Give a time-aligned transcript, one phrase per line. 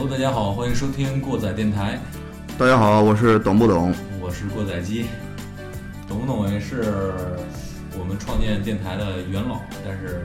[0.00, 1.98] Hello，大家好，欢迎收听过载电台，
[2.56, 3.92] 大家好，我是懂不懂？
[4.20, 5.06] 我是过载机，
[6.06, 7.12] 懂不懂也是
[7.98, 10.24] 我们创建电台的元老，但是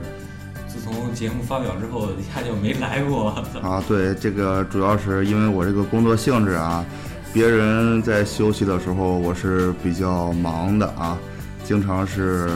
[0.68, 3.30] 自从节目发表之后，他就没来过。
[3.62, 6.84] 啊，对，这个主要是因为我这个工作性质啊，
[7.32, 11.18] 别人在休息的时候，我是比较忙的啊，
[11.64, 12.48] 经常是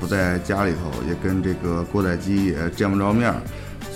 [0.00, 3.36] 不在家里头，也跟这个郭载机也见不着面儿，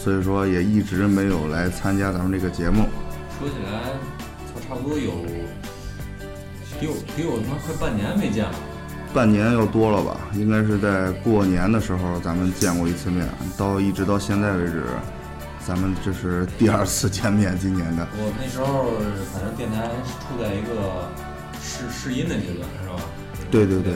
[0.08, 2.86] 所以说也一直没有来参加咱们这个节目。
[3.38, 3.92] 说起来，
[4.48, 5.12] 操，差不多有
[6.80, 8.54] 得有得有他妈快半年没见了。
[9.12, 10.16] 半年要多了吧？
[10.32, 14.82] 应该是在过年的时候咱们见过一次面，到一直到现在为止，
[15.66, 18.08] 咱们这是第二次见面，今年的。
[18.16, 18.92] 我那时候
[19.34, 21.06] 反正电台处在一个
[21.60, 22.96] 试试音的阶段，是吧？
[23.50, 23.92] 对对对。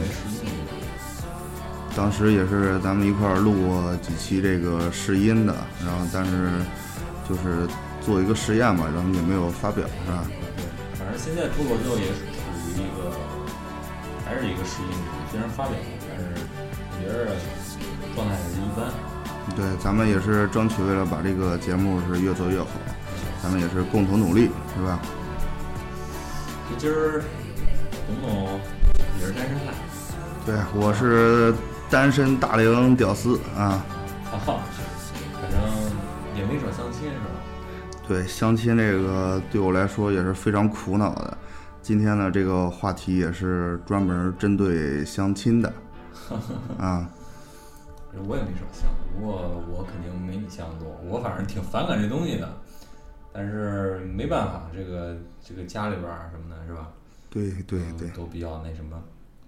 [1.95, 5.55] 当时也是咱们一块儿录过几期这个试音的，
[5.85, 6.49] 然后但是
[7.29, 7.69] 就是
[8.01, 10.25] 做一个试验嘛，然后也没有发表，是吧？
[10.57, 10.65] 对，
[10.99, 13.13] 反正现在脱口秀也是处于一个
[14.25, 14.97] 还是一个试音期，
[15.31, 16.47] 虽然发表了，但是
[16.89, 17.37] 我觉得
[18.15, 18.89] 状态也是一般。
[19.55, 22.69] 对，咱们也是争取为了把这个节目是越做越好，
[23.43, 24.99] 咱们也是共同努力，是吧？
[26.71, 27.23] 这今儿
[28.07, 28.61] 董总
[29.21, 29.75] 也是单身汉，
[30.47, 31.53] 对，我是
[31.93, 33.85] 单身大龄屌丝啊。
[34.25, 34.61] 哈哈，
[35.35, 35.61] 反正
[36.35, 37.27] 也没少相亲是吧？
[38.09, 41.37] 对，相亲这个对我来说也是非常苦恼的。
[41.83, 45.71] 今天呢，这个话题也是专门针对相亲的
[46.81, 47.07] 啊。
[48.27, 50.99] 我也没少相，不过我肯定没你相的多。
[51.05, 52.49] 我反正挺反感这东西的，
[53.35, 55.15] 但是没办法，这个
[55.45, 56.89] 这个家里边什么的，是吧？
[57.29, 58.97] 对对对，都比较那什么。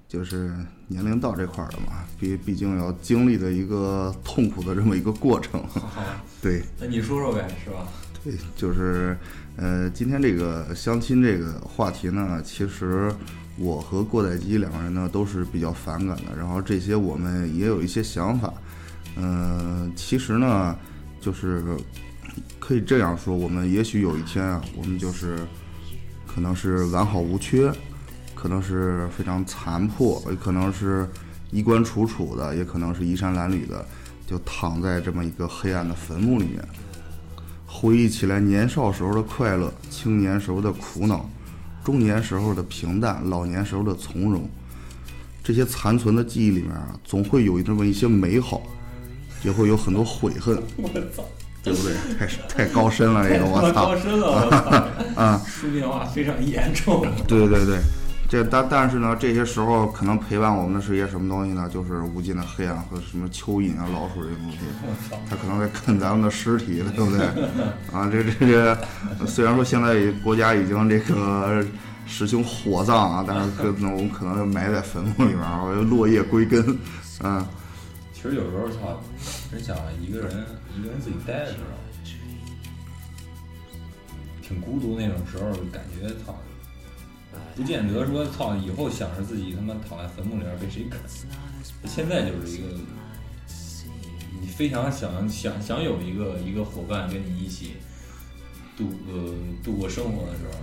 [0.09, 0.55] 就是
[0.87, 5.65] 年龄到这块儿了嘛，毕毕竟要经历的一个痛苦的这么一个过程。
[6.41, 7.87] 对那你说说呗，是吧？
[8.23, 9.17] 对，就是
[9.57, 13.13] 呃，今天这个相亲这个话题呢，其实
[13.57, 18.53] 我和郭载基两个人呢都是比较反感的，然后这些我们也有一些想法。
[19.17, 20.77] 嗯、其实呢，
[21.21, 21.63] 就是
[22.59, 25.39] 可以这样说，我们也许有一天啊，我们就是
[26.27, 27.73] 可能是完好无缺，
[28.45, 31.09] 可能是非常残破，也可能是
[31.51, 33.83] 衣冠楚楚的，也可能是衣衫褴褛的，
[34.27, 36.63] 就躺在这么一个黑暗的坟墓里面，
[37.67, 41.27] 回忆起来年少时候的快乐，青年时候的苦恼，
[41.83, 44.47] 中年时候的平淡，老年时候的从容。
[45.43, 48.61] 这些残存的记忆里面啊，总会有这么一些美好，
[49.43, 51.25] 也会有很多悔恨，我操，
[51.63, 51.95] 对不对？
[52.19, 52.27] 太
[52.67, 53.87] 太高深了，这个我操！
[53.87, 55.17] 高深了，我操！
[55.19, 57.07] 啊，书面化非常严重。
[57.27, 57.79] 对对对，
[58.35, 61.71] 这但但是呢，这些时候可能陪伴我们的是一些什么东西呢？
[61.73, 64.59] 就是无尽的黑暗和什么蚯蚓啊、老鼠这些东西，
[65.31, 67.25] 它可能在啃咱们的尸体，对不对？
[67.93, 68.77] 啊，这这这，
[69.25, 71.65] 虽然说现在国家已经这个
[72.07, 76.77] 实行火葬啊，但是可能我们可能埋在坟墓里面，然后落叶归根，
[77.23, 77.47] 嗯。
[78.13, 79.01] 其实有时候操，
[79.53, 80.45] 真想一个人
[80.77, 81.79] 一个人自己待的时候，
[84.43, 86.37] 挺孤独那种时候，感觉操，
[87.57, 90.99] 不见得说操以后想着自己他妈躺在坟墓里边被谁啃。
[91.87, 92.67] 现在就是一个，
[94.41, 97.75] 你非常想想想有一个一个伙伴跟你一起
[98.77, 100.59] 度呃度过生活的时候，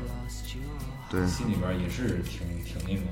[1.09, 3.03] 对，心里边也是挺挺那种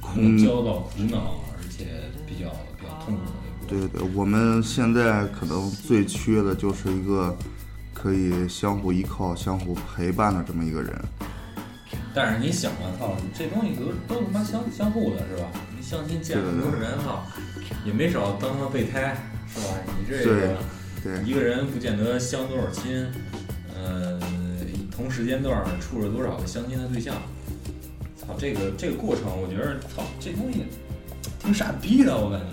[0.00, 1.86] 空焦躁、苦恼，而且
[2.26, 3.22] 比较比较痛苦
[3.66, 3.88] 的一个。
[3.88, 7.36] 对对，我们现在可能最缺的就是一个
[7.92, 11.04] 可以相互依靠、相互陪伴的这么一个人。
[12.16, 15.50] 但是你想啊，操，这东西都都他妈相相互的是吧？
[15.76, 17.26] 你相亲见了那么多人，哈，
[17.84, 19.14] 也没少当他妈备胎，
[19.46, 19.66] 是吧？
[19.98, 20.56] 你这个
[21.04, 23.06] 对一个人不见得相多少亲，
[23.74, 24.18] 呃，
[24.90, 27.14] 同时间段处了多少个相亲的对象，
[28.16, 30.64] 操，这个这个过程，我觉得，操，这东西
[31.38, 32.46] 挺傻逼的，我感觉。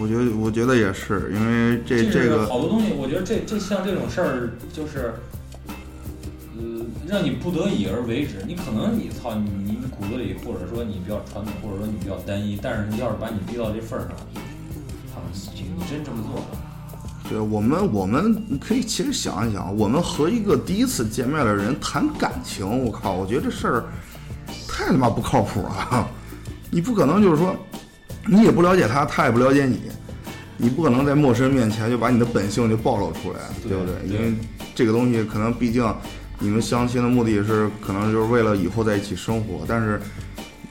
[0.00, 5.12] 我觉得，我觉得也是，因为这这这个好多东西，我觉得这这像这种事儿，就是，
[6.58, 8.42] 呃，让你不得已而为之。
[8.46, 14.16] 你可能你操你你骨子里，或者说你比较传统，或者说你比较单一，但是你要是把你逼到这份儿上，
[15.14, 15.22] 操
[15.54, 16.46] 你你真这么做了，
[17.30, 23.84] 对我们，我们可以其实想一想，我们和一个第一次见面的人谈感情，我靠，我觉得这事儿
[24.66, 26.08] 太他妈不靠谱了。
[26.70, 27.54] 你不可能就是说，
[28.26, 29.78] 你也不了解他，他也不了解你，
[30.56, 33.94] 你不可能在陌生人面前就把你的本性就暴露出来，对对不对？
[34.08, 34.34] 对因为
[34.74, 35.82] 这个东西可能毕竟
[36.40, 40.00] 你们相亲的目的是可能就是为了以后在一起生活，但是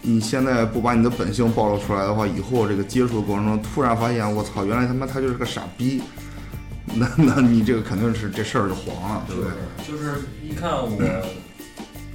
[0.02, 6.02] 你现在不把你的本性暴露出来的话，以后这个接触的过程中突然发现，我操，原来他妈他就是个傻逼，
[6.96, 9.52] 那那你这个肯定是这事儿就黄了，对不对？
[9.86, 10.98] 就是一看我，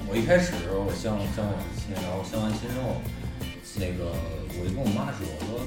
[0.09, 3.03] 我一开始我相相完亲，然后相完亲之后，
[3.77, 4.17] 那个
[4.59, 5.61] 我就跟我妈说，我说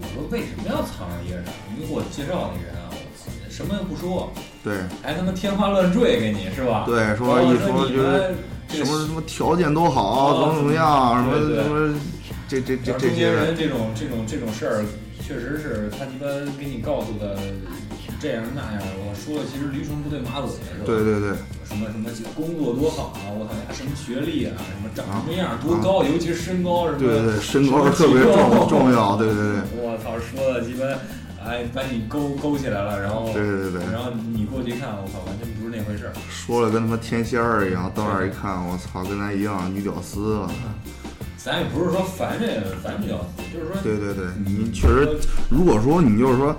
[0.00, 1.50] 我说为什么要藏着掖着？
[1.72, 2.74] 你给我介绍那人，
[3.54, 4.32] 什么也不说，
[4.64, 6.82] 对还他妈天花乱坠给你是吧？
[6.86, 8.34] 对，说一说你就是们
[8.66, 11.94] 这什么什么条件都好，哦怎么怎么样，什么什么
[12.48, 14.84] 这这这然后中间这些人这种这种这种事儿，
[15.22, 16.26] 确实是他鸡巴
[16.58, 17.38] 给你告诉的
[18.18, 20.84] 这样那样，我说的其实驴唇不对马嘴是吧？
[20.84, 21.30] 对对对，
[21.62, 29.62] 什么什么工作多好啊，我操呀，什么学历啊，什么长什么样多高，尤其是身高什么，对对对，身高特别重重要，对对对。
[29.78, 30.84] 我操，说的鸡巴，
[31.44, 36.12] 哎，把你勾勾起来了，然后对对对然后你过去一看，我操，完全不是那回事儿。
[36.30, 40.40] 说了跟他妈天仙儿一样，到那儿一看，我操，跟咱一样女屌丝！
[41.36, 45.18] 咱也不是说烦这个烦比较死，就是说，对对对，你确实，
[45.50, 46.56] 如果说你就是说，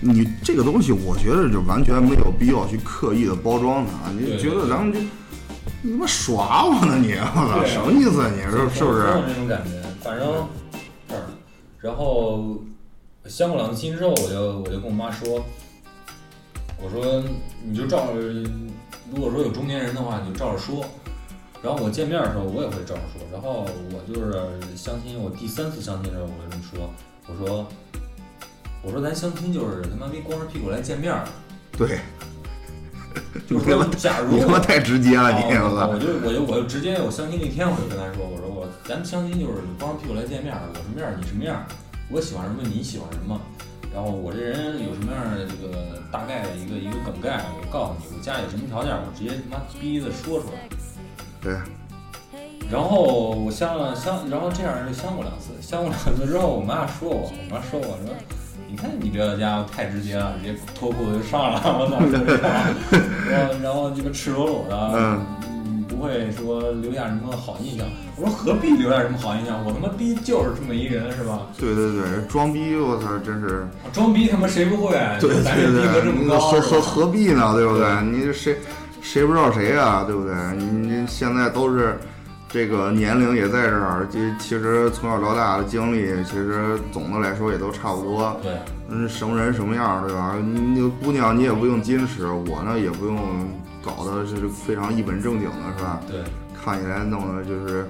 [0.00, 4.98] 你这个东西，我觉得就完全没有必要去刻意的包装它，你就觉得咱们就
[5.82, 9.02] 你他妈耍我呢你，我操，什么意思啊你是是不是？
[9.02, 10.26] 总有那种感觉，反正
[11.08, 11.22] 这儿，
[11.78, 12.58] 然后
[13.26, 15.44] 相过两次亲之后，我就我就跟我妈说，
[16.82, 17.22] 我说
[17.64, 18.20] 你就照着，
[19.10, 20.84] 如果说有中年人的话，你就照着说。
[21.62, 23.26] 然后我见面的时候，我也会照着说。
[23.32, 26.90] 然后我就是相亲，我第三次相亲的时候，我就这么说，
[27.26, 27.66] 我说
[28.82, 31.24] 我说咱相亲就是他妈逼光着屁股来见面儿，
[31.72, 32.00] 对，
[33.48, 41.64] 就是说假如你他妈太直接了你，我就我就我就直接我相亲那天我就跟他说，我说我咱们相亲就是光着屁股来见面儿，我什么样儿你什么样儿，
[42.10, 43.40] 我喜欢什么你喜欢什么，
[43.92, 50.68] 然后我这人有什么样的这个大概的一个一个梗概，我告诉你，我家里什么条件，我直接他妈逼的说出来。
[51.40, 51.54] 对，
[52.70, 58.14] 然后我相了相，然后这样就相过两次，相过两次之后，我妈说我，我妈说我说，
[58.68, 61.98] 你看你这家伙太直接了，直接脱裤子就上了，我操！
[63.30, 65.26] 然后然后这个赤裸裸的，嗯
[66.04, 67.86] 会说留下什么好印象。
[68.16, 69.64] 我说何必留下什么好印象？
[69.64, 71.46] 我他妈逼就是这么一人是吧？
[71.58, 74.92] 对对对，装逼，我操，真是，装逼他妈谁不会？
[75.18, 77.54] 对对逼格这对，么高，何何何必呢？
[77.54, 77.86] 对不对？
[77.86, 78.56] 对你谁
[79.00, 80.04] 谁不知道谁啊？
[80.06, 80.34] 对不对？
[80.56, 81.98] 你现在都是
[82.48, 88.38] 这个年龄也在这儿，这其实从小到大的经历，其实总的来说也都差不多。
[88.42, 88.52] 对
[88.88, 90.36] 嗯，什么人什么样，对吧？
[90.40, 93.16] 你你姑娘你也不用矜持，我呢也不用
[93.84, 96.00] 搞得是非常一本正经的，是吧？
[96.08, 96.22] 对
[96.64, 97.86] 看起来弄的就是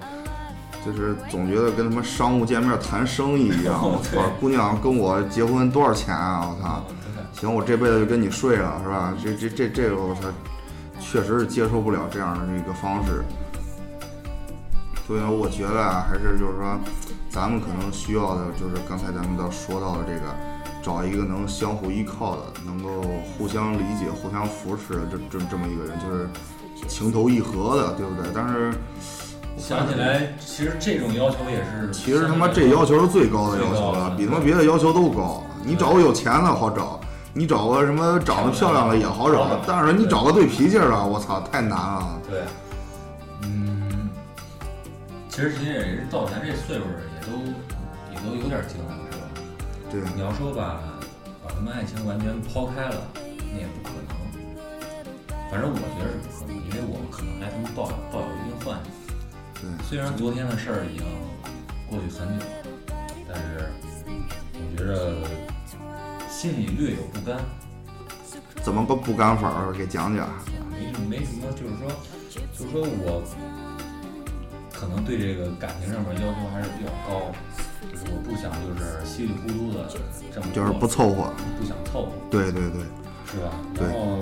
[0.85, 3.79] 就是总觉得跟他妈商务见面谈生意一样。
[3.81, 6.49] 我操，姑娘跟我结婚多少钱啊？
[6.50, 6.85] 我操！
[7.32, 9.14] 行，我这辈子就跟你睡了，是吧？
[9.23, 10.23] 这这这这个我操，
[11.00, 13.25] 确实是接受不了这样的一个方式。
[15.06, 16.79] 所以呢，我觉得啊，还是就是说，
[17.29, 20.35] 咱们可能需要的就是刚才咱们到说到的这个，
[20.85, 23.03] 找一个能相互依靠的，能够
[23.39, 26.29] 互相理解、互相扶持的这这这么一个人，就是
[26.87, 28.31] 情投意合的，对不对？
[28.35, 28.75] 但是
[29.57, 35.43] 想起来，其实这种要求也是，其实他妈这要求是最高的要求了，比他妈别的要求都高。
[35.64, 37.00] 你找个有钱的好找，
[37.33, 42.21] 你找个什么长得漂亮的也好找，但是你找个对脾气的，我操，太难了。
[42.29, 42.41] 对，
[43.43, 44.11] 嗯，
[45.31, 46.83] 其实其实也是到咱这岁数，
[47.14, 47.38] 也都
[48.12, 49.03] 也都有点经历，
[50.15, 50.81] 你要说把
[51.43, 54.15] 把他们爱情完全抛开了，那也不可能。
[55.51, 58.85] 反正我觉得是不可能，因为我们可能还他妈抱有抱有一定幻想。
[59.55, 61.07] 对虽然昨天的事儿已经
[61.89, 62.51] 过去很久了，
[63.29, 63.71] 但是
[64.55, 64.91] 我觉着
[66.29, 67.39] 心里略有不甘。
[68.63, 69.73] 怎么个不甘法儿？
[69.73, 70.29] 给讲讲。
[70.71, 71.89] 没什么没什么，就是说，
[72.53, 73.23] 就是说我
[74.73, 77.63] 可能对这个感情上面要求还是比较高，就是
[78.06, 79.88] 我不想就是稀里糊涂的
[80.32, 81.32] 这么就是不凑合。
[81.58, 82.80] 不想凑合，对对对，
[83.30, 83.50] 是吧？
[83.75, 84.18] 对然后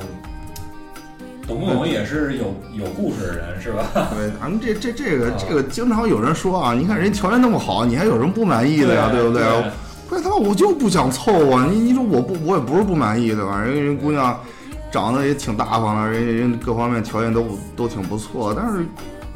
[1.46, 3.86] 董不董也是有有故事的人，是吧？
[4.14, 9.08] 对，咱们这这这个啊这个，经常有人说啊，你看人条件那么好，你还有什么不满意的呀？
[9.10, 9.42] 对不对？
[10.08, 13.60] 怪他妈我就不想凑合，你你说我不我也不是不满意对吧？
[13.60, 14.38] 人人姑娘
[14.90, 18.84] 长得也挺大方的，人人各方面条件都都挺不错，但是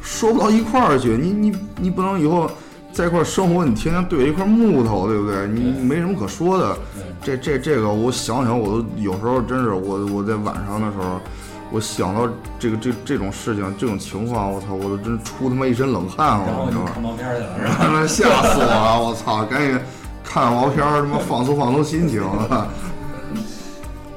[0.01, 2.49] 说不到一块儿去，你你你不能以后
[2.97, 5.47] 在一块儿生活，你天天对着一块木头，对不对？
[5.47, 6.75] 你你没什么可说的。
[7.21, 11.19] 这这这个我想想，我都有时候真是我我在晚上的时候，
[11.69, 12.27] 我想到
[12.57, 16.89] 这个这这种事情这种情况，我操，我都真出他妈一身冷汗，然后我知道吗？
[16.89, 17.49] 你看毛片去了，
[18.09, 18.99] 吓死我了！
[18.99, 19.79] 我操，赶紧
[20.23, 22.23] 看毛片儿，他妈放松放松心情。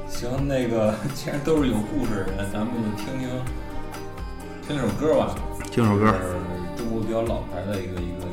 [0.09, 3.29] 行，那个既然都是有故事的人，咱们就听听
[4.67, 5.35] 听首歌吧。
[5.69, 6.13] 听首歌，是
[6.81, 8.25] 中国比较老牌的一个一个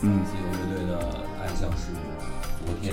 [0.00, 0.98] 自由乐队的
[1.40, 1.92] 《爱像是
[2.64, 2.92] 昨天》。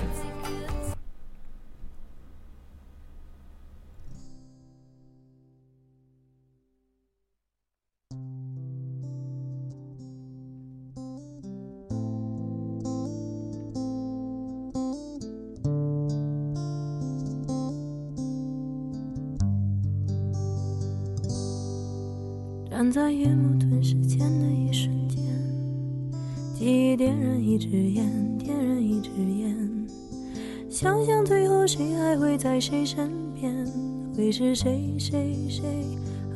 [34.24, 35.66] 会是谁谁谁，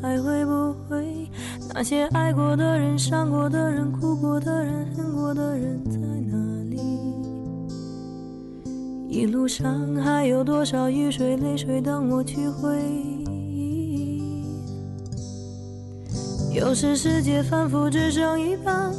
[0.01, 1.29] 还会不会
[1.73, 6.35] 那些爱过的人、伤过的人、哭过的人、恨过的人在哪
[6.69, 6.77] 里？
[9.07, 12.77] 一路上还有多少雨水、泪水等我去回
[13.25, 14.43] 忆？
[16.53, 18.93] 有时世界反复只剩一半，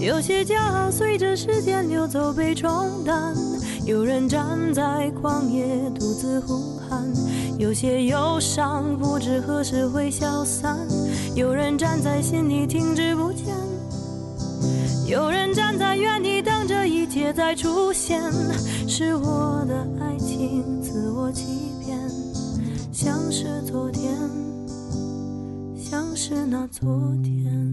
[0.00, 3.36] 有些骄傲随着时间流走被冲淡。
[3.84, 6.77] 有人站在旷野独自呼，
[7.58, 10.78] 有些忧伤不知何时会消散。
[11.34, 13.52] 有人站在心里停滞不前，
[15.08, 18.22] 有人站在原地等着一切再出现。
[18.86, 21.98] 是我的爱情自我欺骗，
[22.92, 24.16] 像是昨天。
[25.76, 27.67] 像是那昨天。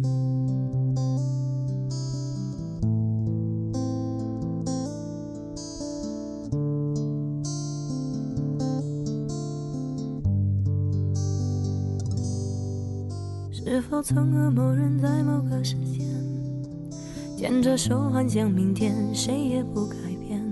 [13.96, 16.06] 否曾和某人在某个时间
[17.38, 20.44] 牵着手，幻想明天，谁也不改变，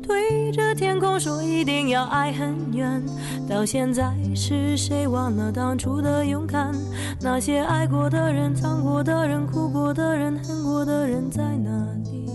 [0.00, 3.02] 对着天空说一定要爱很远。
[3.48, 6.72] 到现在，是谁忘了当初的勇敢？
[7.20, 12.30] 那些爱过的人、藏过的人、哭过的人、恨过的人在哪里？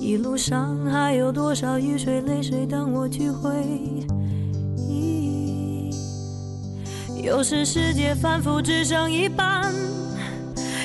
[0.00, 4.04] 一路上还有多少雨水、泪水等我去回
[7.24, 9.72] 有时世界反复只剩一半，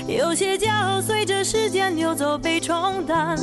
[0.08, 3.38] 有些骄傲随着时间流走被冲淡。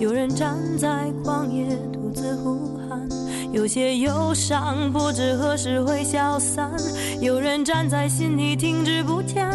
[0.00, 3.08] 有人站在旷野独自呼喊。
[3.52, 6.72] 有些忧伤不知何时会消散，
[7.20, 9.48] 有人站在心里停滞不前，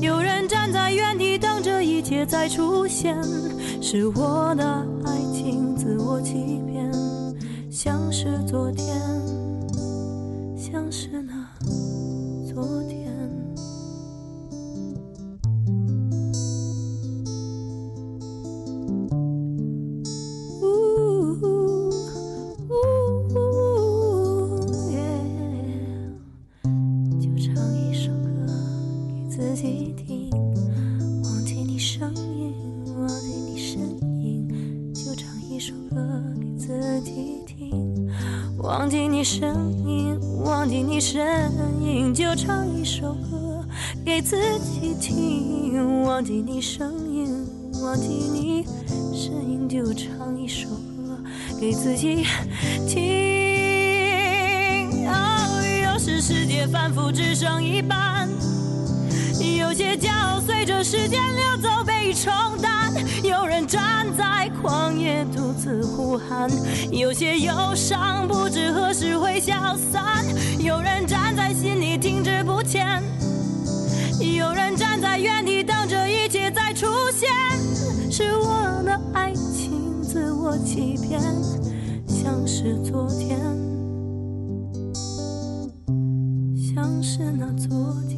[0.00, 3.14] 有人站在原地等着一切再出现。
[3.82, 4.64] 是我的
[5.04, 6.90] 爱情自我欺骗，
[7.70, 8.96] 像是昨天，
[57.40, 58.28] 剩一半，
[59.58, 62.30] 有些骄傲随着时间流走被冲
[62.60, 62.92] 淡。
[63.22, 66.50] 有人站在旷野独自呼喊，
[66.92, 70.22] 有些忧伤不知何时会消散。
[70.58, 73.02] 有人站在心里停滞不前，
[74.20, 77.30] 有人站在原地等着一切再出现。
[78.12, 81.18] 是我的爱情自我欺骗，
[82.06, 83.40] 像是昨天，
[87.20, 88.09] 是那昨天。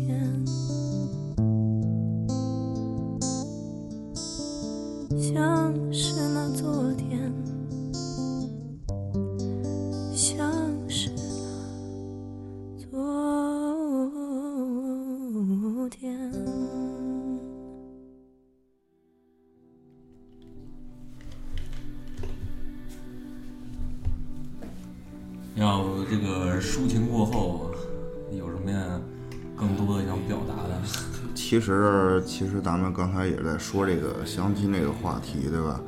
[31.52, 35.78] 其实，其实咱们刚才也在说这个相亲这个话题，对吧？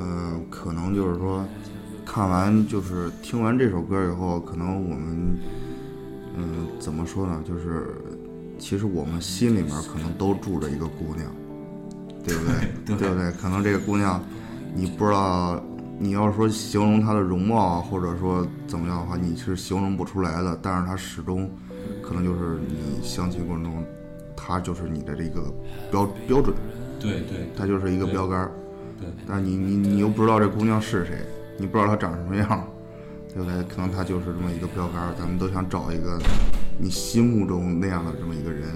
[0.00, 1.44] 嗯、可能就是说，
[2.06, 5.36] 看完就是听完这首歌以后，可能我们，
[6.36, 7.42] 嗯，怎么说呢？
[7.44, 7.88] 就是
[8.56, 11.28] 其实我们心里面可能都住着一个姑娘，
[12.22, 12.44] 对不
[12.86, 12.96] 对？
[12.96, 13.32] 对不对？
[13.32, 14.22] 可能这个姑娘，
[14.76, 15.60] 你不知道，
[15.98, 20.56] 你要说形容她的容貌啊，或者说怎么样的话，你是形容不出来的。
[20.62, 21.50] 但是她始终，
[22.00, 23.84] 可能就是你相亲过程中，
[24.50, 25.52] 她就是你的这个
[25.90, 26.54] 标标准，
[26.98, 28.52] 对对她就是一个标杆儿。
[28.98, 31.24] 对，但是你你你又不知道这姑娘是谁，
[31.56, 32.66] 你不知道她长什么样，
[33.32, 33.62] 对不对？
[33.64, 35.14] 可能她就是这么一个标杆儿。
[35.16, 36.20] 咱们都想找一个
[36.78, 38.68] 你心目中那样的这么一个人。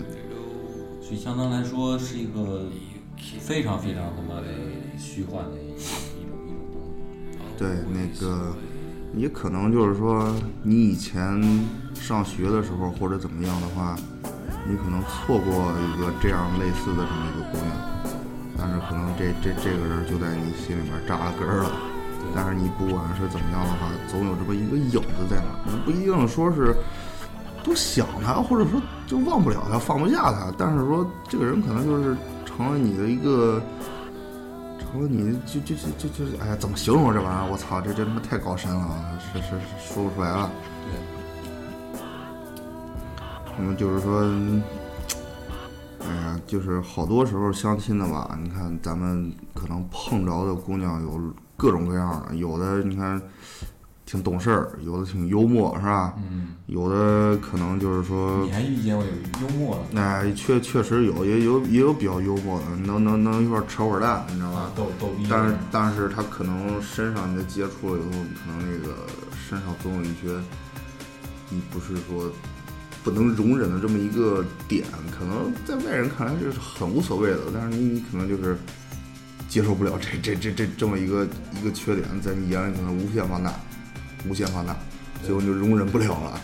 [1.02, 2.70] 所以相当来说是一个
[3.40, 4.46] 非常非常他妈的
[4.96, 6.80] 虚幻的一一种一种东
[7.36, 7.42] 西。
[7.58, 8.54] 对，那个
[9.14, 11.42] 也可能就是说，你以前
[11.94, 13.94] 上学的时候或者怎么样的话，
[14.66, 17.76] 你可能错过一个这样类似的这么一个姑娘，
[18.56, 21.70] 但是可能这这这个人就在你心里面扎了根了。
[22.34, 26.74] 但是你不管是怎么样的话，总有这么一个影子在那儿，不一定说是
[27.62, 30.52] 多想他，或者说就忘不了他，放不下他。
[30.56, 32.16] 但是说这个人可能就是
[32.46, 33.62] 成了你的一个。
[34.78, 37.50] 成了你就就就就就哎呀，怎么形容这玩意儿？
[37.50, 40.48] 我操，这这他妈太高深了，是是是说不出来了。
[40.86, 41.00] 对，
[43.56, 44.22] 那么就是说，
[46.00, 51.20] 哎呀，就是好多时候相亲的吧，你看咱们可能碰着的姑娘有
[51.56, 53.20] 各种各样的，有的你看
[54.04, 56.14] 挺懂事儿，有的挺幽默，是吧？
[56.30, 59.10] 嗯，有的可能就是说你，还遇见过有
[59.46, 64.70] 幽默的哎，确确实有，也有也有比较幽默的，能能能一块扯会儿蛋，你知道吧？
[64.74, 68.94] 逗逗逼，但是但是他可能身上你的接触了以后，你可能那个
[69.48, 70.38] 身上总有一些
[71.48, 72.30] 你不是说
[73.04, 74.82] 不能容忍的这么一个点，
[75.16, 78.56] 可能在外人看来这是很无所谓的，但是你你可能就是
[79.46, 81.28] 接受不了这 这这这这么一个
[81.60, 83.52] 一个缺点，在你眼里可能无限放大，
[84.26, 84.74] 无限放大，
[85.22, 86.40] 最后你就容忍不了了，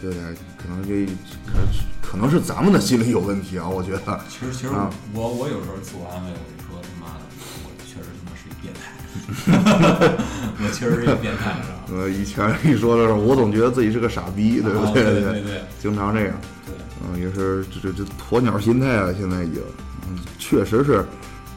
[0.00, 0.24] 对不对？
[0.56, 1.12] 可能就
[1.44, 1.58] 可
[2.00, 4.20] 可能是咱们的心理有问题啊，我觉得。
[4.28, 6.53] 其实其实啊我我有时候自我安慰，我
[9.46, 12.00] 我确实是一变态，是吧？
[12.02, 15.02] 呃，以前一说的时候，我总觉得自己是个傻逼，对不啊对？
[15.04, 16.34] 对对对经常这样，
[16.66, 19.62] 对，嗯，也是这这这鸵鸟心态啊，现在已经，
[20.08, 21.04] 嗯，确实是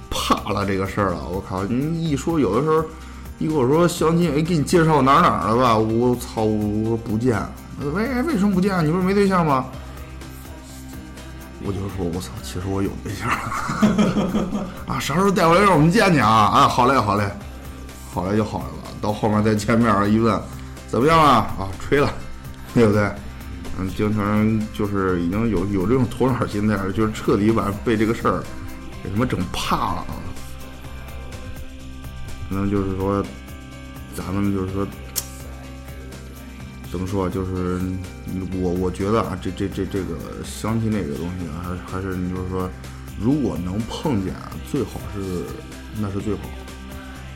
[0.10, 1.28] 怕了这个事儿了。
[1.30, 2.84] 我靠，你一说有的时候，
[3.38, 7.40] 一跟我说相亲，哎，给你介绍哪儿哪儿的吧，我操，我说不见，
[7.94, 8.86] 为为什么不见？
[8.86, 9.66] 你不是没对象吗？
[11.64, 13.28] 我就说，我操，其实我有对象
[14.88, 16.30] 啊，啥时候带回来让我们见见啊？
[16.32, 17.30] 啊，好嘞，好嘞，
[18.18, 18.66] 好嘞就好了。
[19.00, 20.42] 到后面再见面，一问，
[20.88, 21.54] 怎么样啊？
[21.60, 22.12] 啊，吹了，
[22.74, 23.12] 对不对？
[23.78, 28.44] 嗯，经常就是已经有有这种鸵鸟心态了，就是彻底把被这个事儿
[29.04, 30.18] 给他妈整怕了啊。
[32.50, 33.24] 可能就是说，
[34.16, 34.88] 咱们就是说，
[36.92, 37.30] 怎么说？
[37.30, 37.80] 就是
[38.60, 42.68] 我我觉得啊，这这这这个相亲这个东西啊，还还是你就是说，
[43.22, 44.34] 如果能碰见，
[44.72, 45.44] 最好是
[46.02, 46.40] 那是最好。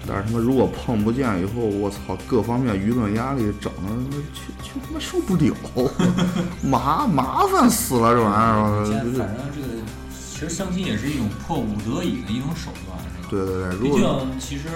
[0.07, 5.55] 但是他妈如果碰不见以后，我操，各方面舆论压力整的去去他妈受不了，
[6.63, 9.67] 麻麻烦死了这玩意儿反正这个
[10.19, 13.27] 其实相亲也是一种迫不得已的一种手段，是吧？
[13.29, 14.69] 对对对，如毕竟其实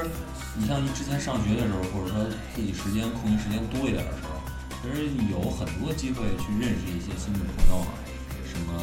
[0.55, 2.23] 你像你之前上学的时候，或者说
[2.55, 4.37] 自己时间空余时间多一点的时候，
[4.77, 7.97] 其实有很多机会去认识一些新的朋友啊，
[8.45, 8.77] 什么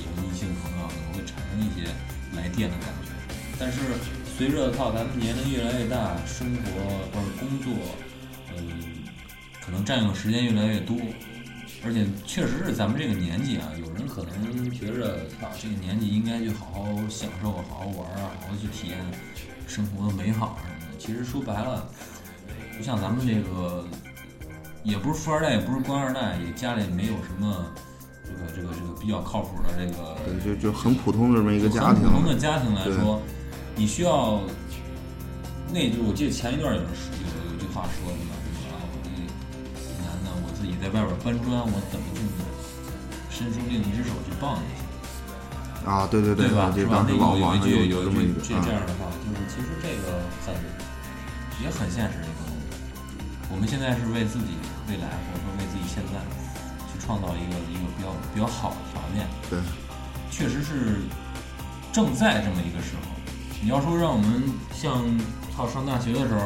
[0.00, 1.92] 有异性朋友啊，可能会产生一些
[2.34, 3.12] 来电的感觉。
[3.60, 3.78] 但是
[4.38, 6.70] 随着靠咱们年龄越来越大，生活
[7.12, 7.74] 或者工作，
[8.56, 8.62] 嗯，
[9.60, 10.96] 可能占用时间越来越多，
[11.84, 18.98] 而且确实是咱们这个年纪啊，有人可能觉着，操，这个年纪应该去好好享受、好好玩啊，好好去体验
[19.66, 20.96] 生活的美好什么的。
[21.00, 21.90] 其实说白了，
[22.76, 23.84] 不像咱们这个，
[24.84, 27.66] 也不是富二代，也不是官二代，也家里没有什么
[28.24, 33.20] 这个这个这个比较靠谱的这个对就就很普通的这么一个家庭，普通的家庭来说，
[33.78, 34.42] 你需要，
[35.70, 42.26] 那就我记得前一段有人说有有句话说的嘛，什么啊，我这男的我自己在外边搬砖，我怎么去
[43.30, 44.66] 伸出另一只手去帮你，
[45.86, 46.74] 啊，对对对吧？
[46.74, 47.06] 是吧？
[47.06, 50.50] 当时网那有一句有一句这么一个啊，这样的话，就是其实这个很
[51.62, 52.74] 也很现实的一个东西。
[53.46, 54.58] 我们现在是为自己
[54.90, 56.18] 未来，或者说为自己现在
[56.90, 59.22] 去创造一个一个比较比较好的条件。
[59.46, 59.62] 对，
[60.34, 60.98] 确实是
[61.94, 63.14] 正在这么一个时候。
[63.60, 65.04] 你要说让我们像
[65.56, 66.40] 靠上大学的时候，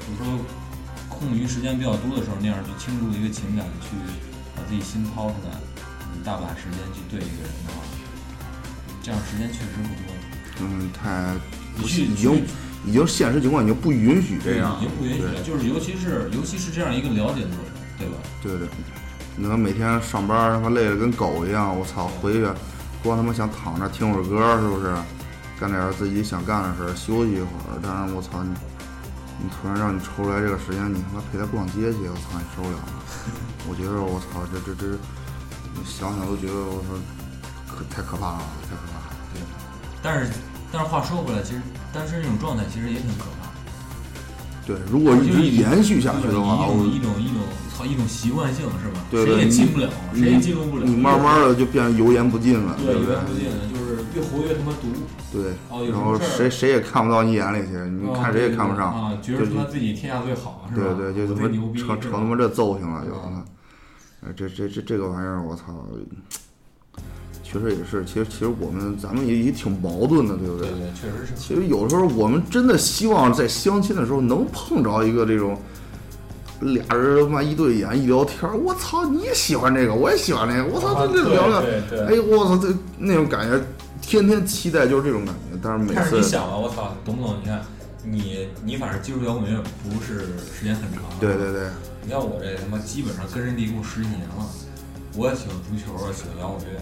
[0.00, 0.44] 比如说
[1.08, 3.94] 空余时间比较多的时候那样去倾注一个情感，去
[4.56, 5.54] 把自己心掏出来，
[6.14, 7.82] 你大把时间去对一个人的话，
[9.02, 10.14] 这样时间确实不多。
[10.60, 11.34] 嗯，太
[11.76, 12.42] 你去已经
[12.84, 18.14] 已经现实情况已经不允许这样，已经不允许了，就是尤其是尤其是这样一个了解的过程，对吧？
[18.42, 18.68] 对对，
[19.36, 22.48] 你看每天上班他妈累得跟狗一样，我操，回去
[23.02, 24.94] 光他妈想躺着听会儿歌，是不是？
[25.60, 27.78] 干点自己想干的事儿，休息一会儿。
[27.82, 28.50] 但是我操你，
[29.42, 33.02] 你突然让你抽出来这个时间，你他妈陪他逛街去，我操，你受不了吗？
[33.68, 34.96] 我觉得我操，这这这，
[35.74, 36.94] 你想想都觉得我操，
[37.66, 39.16] 可太可怕了，太可怕了。
[39.34, 39.42] 对。
[40.02, 40.30] 但是
[40.70, 41.60] 但是话说回来，其实
[41.92, 43.50] 单身这种状态其实也挺可怕。
[44.64, 47.42] 对，如果一直延续下去的话，我一种一种一种
[47.74, 49.00] 操一种习惯性是吧？
[49.10, 50.84] 对对谁也进不了，谁也进入不了。
[50.84, 53.24] 你慢慢的就变油盐不进了，对不对油盐？
[53.24, 53.77] 不进了，就是
[54.18, 54.88] 越越活越他妈毒。
[55.32, 60.94] 对，哦，然后谁谁也看不到你眼里去，你哦看谁也看不上，啊，觉就得他妈自己天下最好是吧？
[60.98, 63.44] 对对，就我他妈成成他妈这揍性了，就啊
[64.20, 65.62] 呃这这这这个玩意儿，我操，
[67.44, 71.34] 确实也是，其实其实我们咱们也也挺矛盾的，对不对对，确实是。
[71.36, 75.56] 其实有时候我们真的希望在相亲的时候能碰着一个这种
[76.60, 81.62] 俩人他妈一对眼一聊天，我操，你也喜欢这个，我也喜欢那个，我操，啊这这聊聊，
[82.08, 83.58] 哎呦我操，这那种感觉，
[84.08, 87.36] 天天期待就是这种感觉，但是每但是你，想啊，我操，懂不懂？
[87.42, 87.60] 你看，
[88.02, 91.68] 你你反正接触摇滚乐不是时间很长，对对对，
[92.02, 94.48] 你看我这他妈基本上根深蒂固十几年了，
[95.14, 96.80] 我也喜欢足球，喜欢摇滚乐，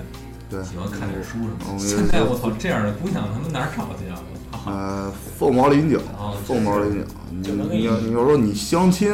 [0.49, 1.79] 对，喜欢看点书什么的。
[1.83, 4.23] 现在我操，这样的姑娘他们哪儿找去啊？
[4.67, 7.11] 呃，凤毛麟角啊，凤毛麟角。
[7.29, 9.11] 你你你要你要说你相亲，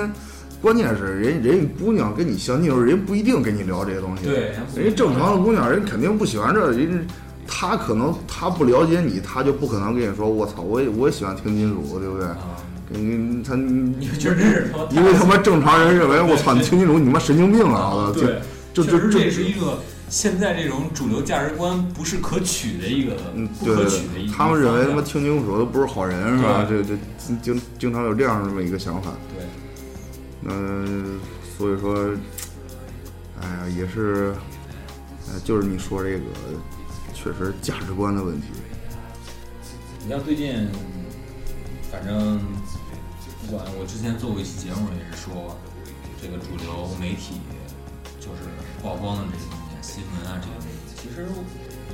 [0.60, 4.24] 关键是人人家姑娘跟你相亲的时候，人家不一定跟你聊这些东西。
[4.24, 7.08] 对，人家正常的姑娘，人肯定不喜欢这，人
[7.46, 12.26] 家她可能他不了解你，他就不可能跟你说，我操，我也我也喜欢听金属，对不对？
[12.26, 12.56] 啊，
[12.88, 14.94] 你他你觉得真是他？
[14.94, 17.90] 因为他妈正常人认为，我操，你听金属，你妈神经病啊！
[17.94, 18.40] 我操，对，
[18.74, 19.78] 这这确实这这是一个
[20.08, 26.66] 现在这种主流价值观不是可取的一个嗯，不对对对，他们认为他妈听金属都不是好人，是吧？
[26.68, 26.94] 这这
[27.42, 29.10] 经经常有这样这么一个想法。
[29.36, 29.46] 对。
[30.44, 31.20] 嗯，
[31.56, 32.10] 所以说，
[33.40, 34.34] 哎呀，也是，
[35.28, 36.24] 呃，就是你说这个，
[37.22, 38.48] 确实价值观的问题。
[40.02, 40.66] 你像最近，
[41.88, 42.40] 反正
[43.46, 45.56] 不管我之前做过一期节目，也是说
[46.20, 47.38] 这个主流媒体
[48.18, 48.42] 就是
[48.82, 51.22] 曝光的这些东西，新闻啊这些东西，其实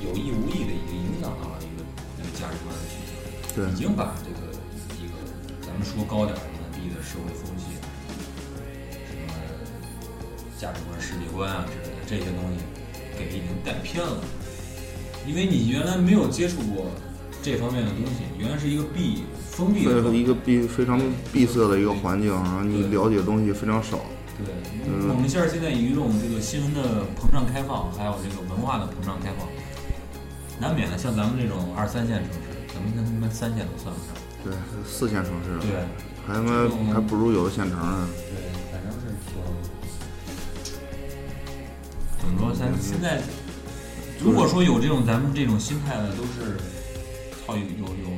[0.01, 1.85] 有意无意的已经影响到了一个
[2.17, 4.49] 一个价值观的取向，对已经把这个
[4.97, 5.13] 一个
[5.61, 7.77] 咱们说高点儿，的低的社会风气，
[9.05, 9.29] 什么
[10.57, 12.65] 价值观、世界观啊之类的这些东西，
[13.13, 14.17] 给已经带偏了。
[15.29, 16.87] 因为你原来没有接触过
[17.43, 20.99] 这方面的东西，原来是一个闭封闭的一个闭非常
[21.31, 23.99] 闭塞的一个环境，然后你了解的东西非常少。
[24.43, 24.47] 对，
[24.87, 29.47] 嗯我们现在现在有一种这个新闻的膨胀开放，还有这个文化的膨胀开放，
[30.59, 34.17] 难免的像咱们这种二三线城市，咱们跟他妈三线都算不上。
[34.43, 34.51] 对，
[34.83, 35.85] 四线城市了，对
[36.25, 38.09] 还他妈还不如有的县城呢。
[38.33, 39.37] 对，反正是挺
[42.17, 42.49] 怎么说？
[42.57, 43.21] 咱现在
[44.21, 46.59] 如果说有这种咱们这种心态的，都是
[47.45, 48.09] 操有有有，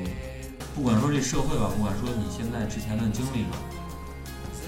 [0.76, 3.58] 不管说这社会吧，不管说你现在之前的经历吧，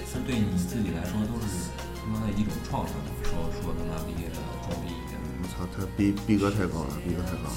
[0.06, 3.10] 是对你自己来说都是他妈的一种创伤吧。
[3.24, 7.56] 说说他妈毕业的装逼一点，我操，他逼逼格太高了，逼格太高了。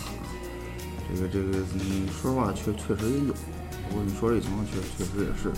[1.09, 3.33] 这个这个，你说实话，确确实也有。
[3.87, 5.53] 不过你说这情况确确实也是。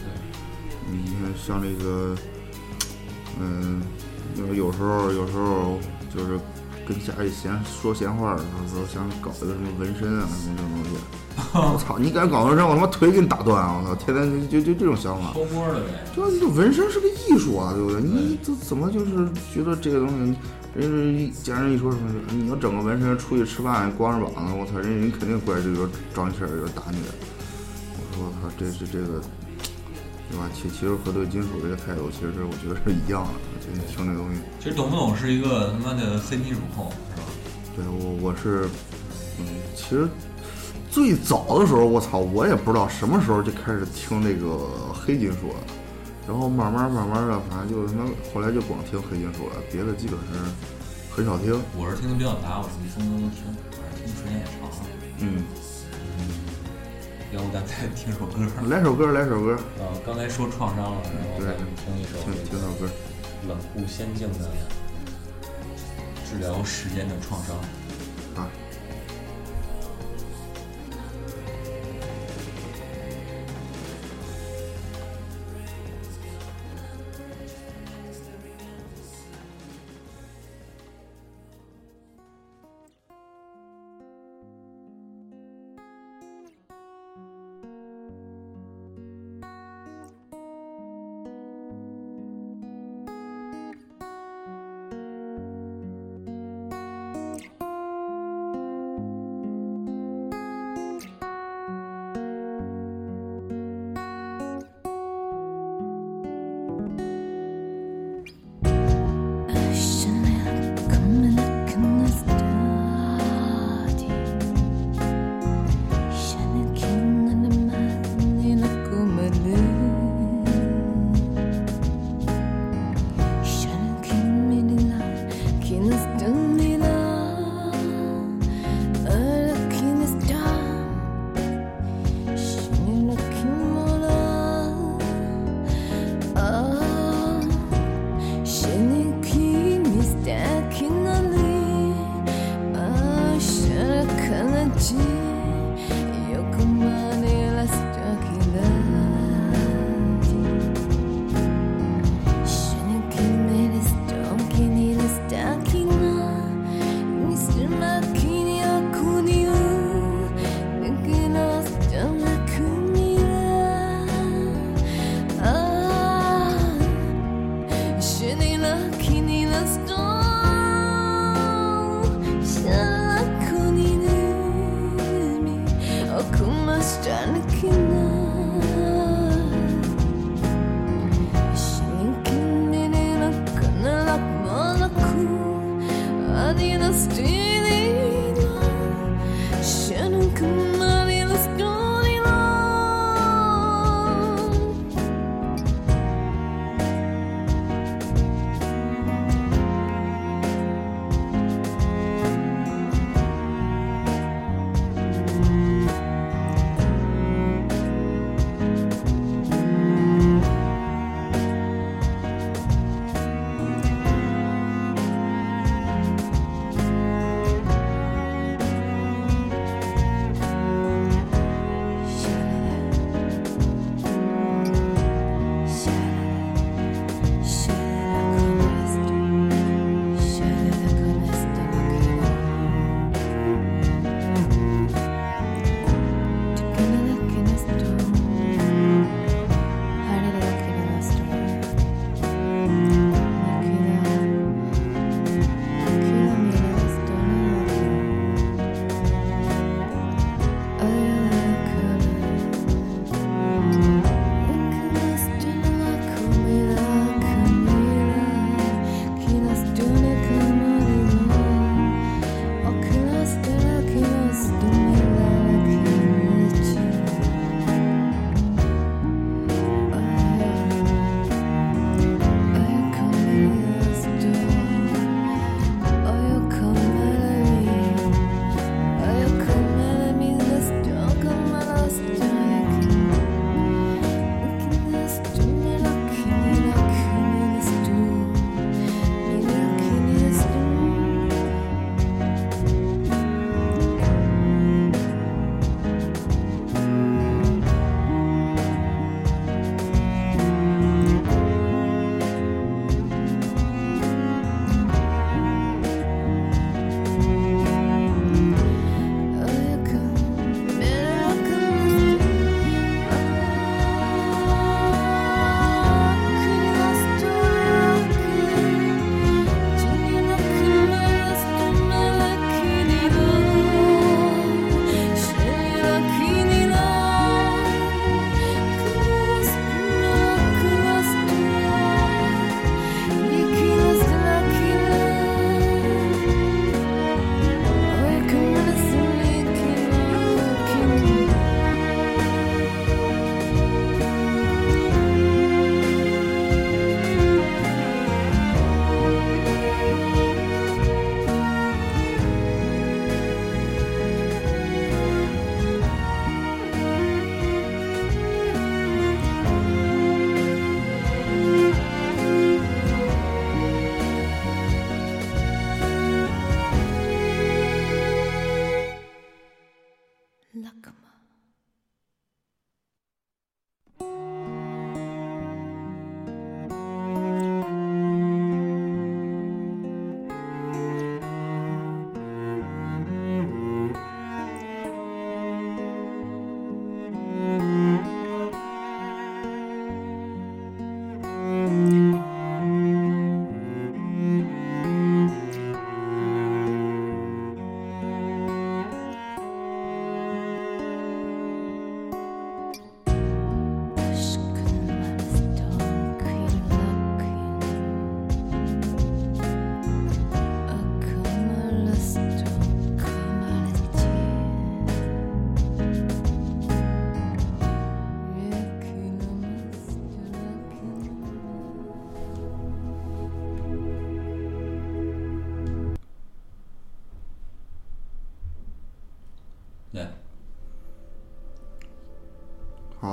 [0.92, 2.16] 你看，像这个，
[3.40, 3.82] 嗯，
[4.36, 5.80] 有有时候有时候
[6.14, 6.40] 就是
[6.90, 10.98] 跟家里闲说闲话的时候，说想搞一个什么纹身啊什么这种东西。
[11.54, 13.80] 我操，你敢搞纹身，我他妈腿给你打断啊！
[13.80, 15.32] 我操，天天就就就这种想法。
[15.34, 16.04] 偷摸的呗。
[16.16, 18.02] 就你这纹身是个艺术啊，对不对？
[18.02, 20.36] 你这怎么就是觉得这个东西，
[20.76, 27.14] 人家一家人一说什么，你要整个纹身出去吃饭光着膀子，我操，人人肯定过来就有找你事儿，有打你的。
[27.94, 29.22] 我说我操，这是这个，
[30.30, 30.50] 对吧？
[30.54, 33.34] 其其实和对金属这个态度，其实我觉得是一样的。
[33.66, 37.28] 就你听这东西，其实懂不懂是一个他妈的黑金属控，是吧？
[37.76, 38.70] 对我我是，
[39.40, 40.08] 嗯，其实
[40.92, 45.60] 最早的时候，我操，我也不知道什么时候就开始听这个黑金属了，
[46.28, 50.38] 然后慢慢慢慢的，反正就他妈后来就光听黑金属了，别的基本是
[51.10, 51.60] 很少听。
[51.78, 54.76] 我是听的比较杂，我自己风格都听，反正听的时间也长了。
[55.22, 55.44] 嗯，
[57.32, 58.48] 要不咱再听首歌？
[58.68, 62.90] 来首歌，来首歌，啊，刚才说创伤了，然后对咱们听一首听听首歌。
[63.48, 64.50] 冷酷仙境的
[66.28, 67.56] 治疗时间的创伤。
[68.36, 68.50] 啊。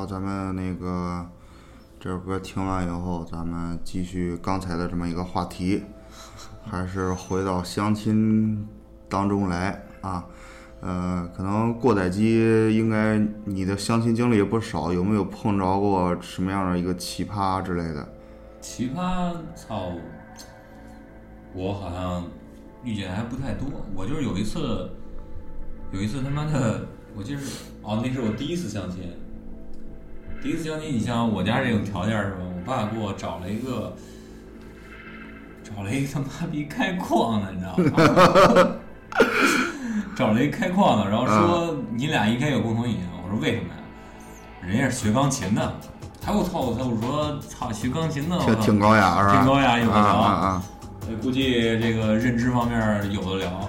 [0.06, 1.26] 咱们那个
[1.98, 5.82] 这首歌听完以后，咱们继续刚才的这么一个话题，
[6.64, 8.68] 还是回到相亲
[9.08, 10.24] 当中来啊。
[10.80, 12.38] 呃，可能过载机
[12.76, 18.06] 应该你的相亲经历也不少，有没有碰着过什么样的一个奇葩之类的？
[18.60, 19.90] 奇葩，操！
[21.52, 22.24] 我好像
[22.84, 23.66] 遇见还不太多。
[23.94, 24.88] 我就是有一次，
[25.90, 29.02] 有一次他妈的，我记得是哦，那是我第一次相亲。
[30.46, 32.36] 第一次相亲，你像我家这种条件是吧？
[32.54, 33.92] 我爸给我找了一个，
[35.64, 38.76] 找了一个他妈逼开矿的，你知道吗？
[40.14, 43.00] 找了一个开矿的，然后说你俩应该有共同语言。
[43.24, 43.74] 我说为什么呀？
[44.62, 45.74] 人家是学钢琴的。
[46.22, 46.84] 他给我套我操！
[46.86, 49.32] 我说操，学钢琴的，挺挺高雅是吧？
[49.38, 50.62] 挺高雅有的啊聊啊
[51.20, 53.68] 估计这个认知方面有的聊，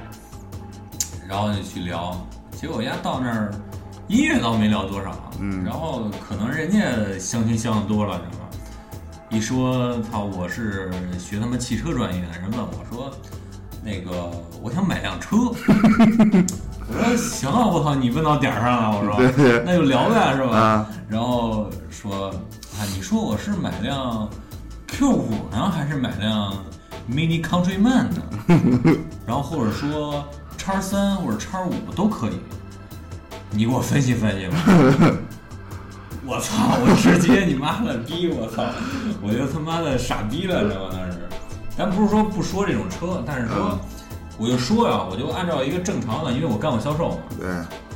[1.27, 2.15] 然后就去聊，
[2.51, 3.51] 结果人家到那儿
[4.07, 6.79] 音乐倒没聊多少，嗯然后可能人家
[7.19, 8.45] 相亲相的多了，知道吧？
[9.29, 10.89] 一说操，我是
[11.19, 13.11] 学他妈汽车专业的，人问我说，
[13.83, 15.35] 那个我想买辆车，
[16.87, 20.57] 我说行啊，我操，你问到点儿上了，我说对那就聊呗，是吧？
[20.57, 24.29] 啊然后说啊，你说我是买辆
[24.87, 26.53] Q 五呢，还是买辆
[27.11, 28.23] Mini Countryman 呢？
[29.27, 30.23] 然后或者说
[30.57, 32.39] 叉三或者叉五都可以，
[33.51, 34.57] 你给我分析分析吧。
[36.25, 36.75] 我操！
[36.81, 38.27] 我直接你妈了逼！
[38.27, 38.63] 我操！
[39.21, 40.89] 我就他妈的傻逼了，知道吗？
[40.91, 41.17] 当时，
[41.77, 43.79] 咱不是说不说这种车，但是说，
[44.37, 47.47] 我就说呀，我就按照一个正常的，因为我干过销售嘛，对，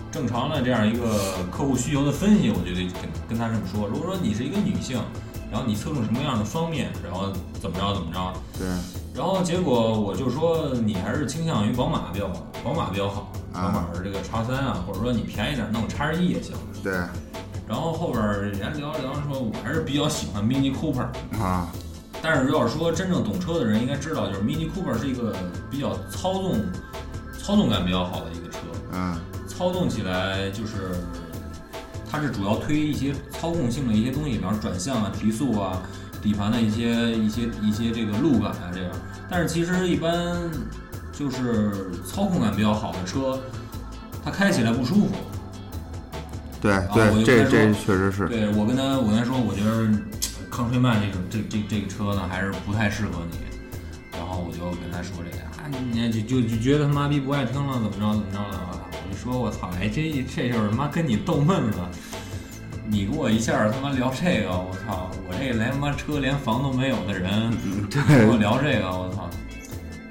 [0.10, 1.20] 正常的这样一个
[1.52, 3.86] 客户需求的分析，我就得跟跟他这么说。
[3.86, 4.98] 如果说你是一个女性，
[5.52, 7.28] 然后你侧重什么样的方面，然后
[7.60, 8.68] 怎么着怎么着，对，
[9.14, 16.56] 然后结果我就说你还是倾向于宝马比较好宝马比较好，啊宝马的这个叉三啊，或者说你便宜点弄叉十一也行。
[16.82, 16.94] 对，
[17.68, 21.06] 然后后边儿人家聊着聊着说，我还是比较喜欢 Mini Cooper。
[21.38, 21.68] 啊，
[22.22, 25.36] 但是要是说真正懂车的人应该知道，就是 Mini Cooper 是一个
[25.70, 26.56] 比较操纵
[27.38, 28.60] 操纵感比较好的一个车。
[28.94, 30.96] 嗯，操纵起来就是，
[32.12, 35.82] 它是主要推一些操控性的一些东西，比方转向啊、提速啊、
[36.21, 38.91] 底盘的一些一些一些这个路感啊这样。
[39.30, 40.38] 但是其实一般
[41.13, 43.39] 就是操控感比较好的车，
[44.26, 45.15] 它开起来不舒服。
[46.62, 49.89] 对啊我这这说确实是，对我跟他我跟他说，我觉得
[50.52, 53.38] 康吹曼这种这这这个车呢，还是不太适合你。
[54.12, 58.69] 然后我就跟他说这个啊，你就就就觉得他妈逼不爱听了，怎么着怎么着的啊？
[58.69, 58.81] 我就
[59.13, 61.80] 说我操，哎，这这就是他妈跟你逗闷子。
[62.88, 67.52] 你给我一下他妈聊这个，我操，我这连他妈车连房都没有的人，
[67.89, 69.30] 跟我聊这个，我操。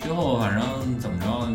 [0.00, 1.46] 最后反正怎么着，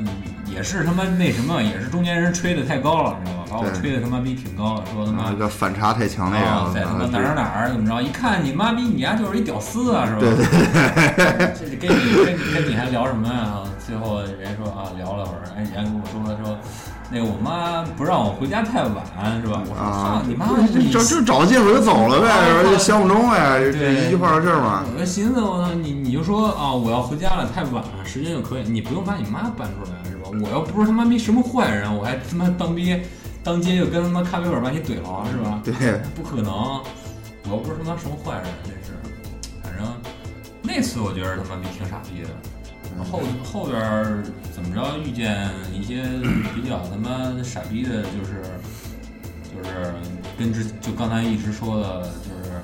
[0.54, 3.46] 也是他妈那什么，也是中间人吹的太高了，你知道吧？
[3.50, 8.00] 把我吹的他妈逼挺高了，说他妈啊，这个反差太强烈啊了，，在他妈啊哪儿哪儿怎么着？
[8.00, 10.20] 一看你妈逼，你丫就是一屌丝啊，是吧？
[10.20, 13.64] 对对对， 这跟你跟你跟你还聊什么呀？
[13.80, 16.58] 最后人说啊，聊了会儿，哎，人家跟我说说，
[17.12, 18.96] 那个我妈不让我回家太晚，
[19.42, 19.62] 是吧？
[19.62, 22.70] 我说啊操，你妈你就就找借口就走了呗，啊是吧？
[22.72, 24.84] 就相不中呗，这一句话的事儿嘛。
[24.94, 30.30] 我就寻思，我操，你你就说啊，我要回家了，太晚了，时间就可以，你不用把你妈搬出来，是吧？
[30.44, 33.00] 我要不是他妈逼什么坏人，我还他妈当逼
[33.44, 35.62] 当街就跟他妈咖啡馆把你怼了，是吧？
[35.64, 35.74] 对，
[36.16, 36.52] 不可能，
[37.44, 38.94] 我又不是他妈什么坏人，真是。
[39.62, 39.86] 反正
[40.64, 42.30] 那次我觉得他妈逼挺傻逼的。
[43.12, 44.24] 后后边儿
[44.56, 46.04] 怎么着遇见一些
[46.56, 48.42] 比较他妈傻逼的，就是
[49.44, 49.94] 就是
[50.40, 52.62] 跟之就刚才一直说的，就是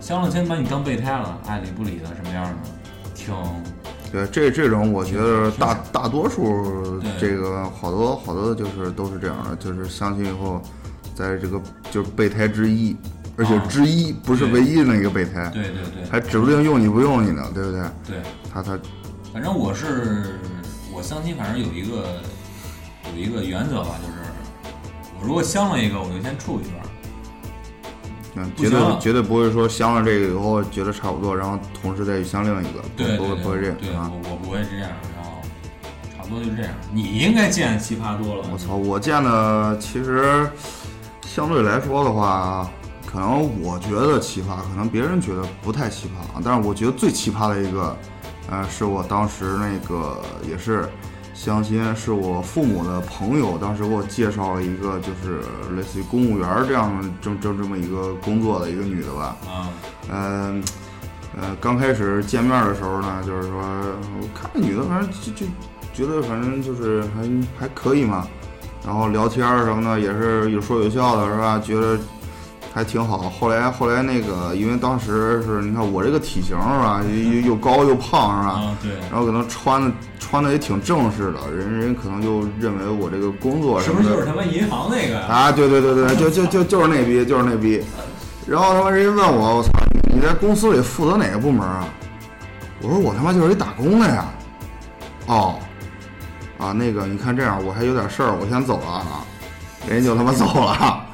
[0.00, 2.56] 相了亲把你当备胎了，爱理不理的什么样的，
[3.14, 3.34] 挺
[4.12, 10.60] 对，这这种我觉得大大多数这个好多好多就是都是这样的，就是相亲以后，
[11.14, 11.58] 在这个
[11.90, 12.94] 就是备胎之一，
[13.38, 17.80] 而且啊之一不是唯一的那个备胎，对对对还指不定用你不用你呢，对不对？
[18.06, 18.16] 对。
[18.52, 18.78] 他他
[19.32, 20.38] 反正我是
[20.96, 22.22] 我相亲，反正有一个
[23.12, 24.14] 有一个原则吧，就是
[25.20, 26.74] 我如果相了一个，我就先处一段。
[28.36, 33.90] 嗯，绝对绝对不会说相了这个以后觉得差不多，然后同时再去相另一个，对对不会不会这，样对。
[33.92, 35.42] 我我不会这样，然后
[36.16, 36.72] 差不多就这样。
[36.90, 38.48] 你应该见奇葩多了。
[38.50, 40.48] 我操，我见的其实
[41.26, 42.70] 相对来说的话，
[43.04, 47.94] 可能我觉得奇葩，可能别人觉得不太奇葩，但是我觉得最奇葩的一个，
[48.50, 50.88] 呃，是我当时那个也是
[51.34, 55.40] 相亲，是我父母的朋友当时给我介绍了一个，就是
[55.74, 56.90] 类似于公务员儿这样
[57.20, 59.68] 这么这么这么一个工作的一个女的吧，啊，
[60.10, 60.62] 嗯，
[61.36, 65.46] 呃，刚开始见面的时候呢，就是说我看这女的，反正就就
[65.92, 67.28] 觉得反正就是还
[67.58, 68.26] 还可以嘛，
[68.86, 71.58] 然后聊天儿什么的也是有说有笑的，是吧？
[71.58, 71.98] 觉得
[72.76, 73.16] 还挺好。
[73.16, 78.52] 后来后来那个，因为当时是你看我这个体型是吧，又又高又胖是吧？
[78.52, 85.18] 啊，对，然后可能穿的穿的也挺正式的，人人可能就认为我这个工作是不是什么的就是他妈银行那个？
[85.20, 87.82] 啊，对对对对，就就就就是那逼，就是那逼。
[88.46, 89.70] 然后他妈人家问我，我操，
[90.14, 91.88] 你在公司里负责哪个部门啊？
[92.82, 94.26] 我说我他妈就是一打工的呀。
[95.24, 95.54] 哦，
[96.58, 99.24] 啊，那个你看这样，我还有点事儿，我先走了啊。
[99.88, 101.05] 人家就他妈走了。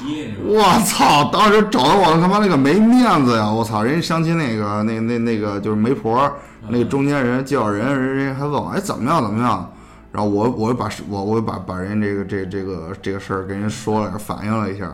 [0.00, 1.30] 逼我操！
[1.30, 3.48] 当时找的我他妈那个没面子呀！
[3.50, 3.82] 我操！
[3.82, 6.32] 人家相亲那个那那那个就是媒婆，
[6.68, 7.86] 那个中间人介绍人，
[8.16, 9.72] 人家还问我，哎怎么样怎么样？
[10.12, 14.92] 然后我我就把我我就把把人这个这这个这个事儿跟人说了，反映了一下，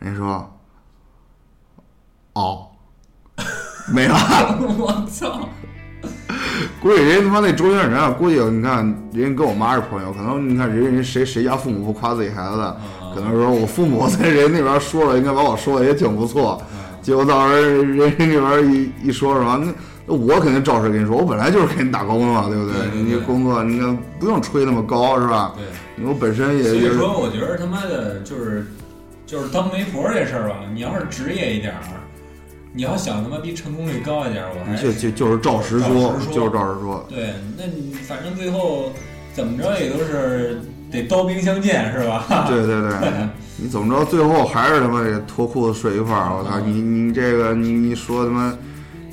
[0.00, 0.58] 人家说，
[2.32, 2.66] 哦，
[3.94, 4.16] 没了。
[4.78, 5.48] 我操！
[6.80, 8.78] 估计人家他妈那中间人啊，估计你看
[9.12, 12.76] 人家跟我妈是朋友，可能你看人人谁谁家父母不夸自己孩子的，
[13.14, 16.60] 可能说我父母在人那边说了，应该把我说的也挺不错。
[17.02, 19.72] 结果到时候人人那边一一说什么，那
[20.06, 25.54] 那我肯定照实跟你说，我本来就是给你打工的嘛，对不对对对你工作你看不用吹那么高是吧？
[25.56, 28.66] 对，我本身也所以说我觉得他妈的就是
[29.26, 31.80] 就是当媒婆这事儿吧，你要是职业一点儿，
[32.72, 37.06] 你要想他妈逼成功率高一点儿，我还就就就是照实说照实，说就是照实说。
[37.08, 38.92] 对，那你反正最后
[39.32, 42.24] 怎么着也都是得刀兵相见是吧？
[42.48, 42.90] 对对对，
[43.56, 46.30] 你怎么着，最后还是他妈得脱裤子睡一块儿。
[46.36, 48.52] 我操，你你这个你你说他妈，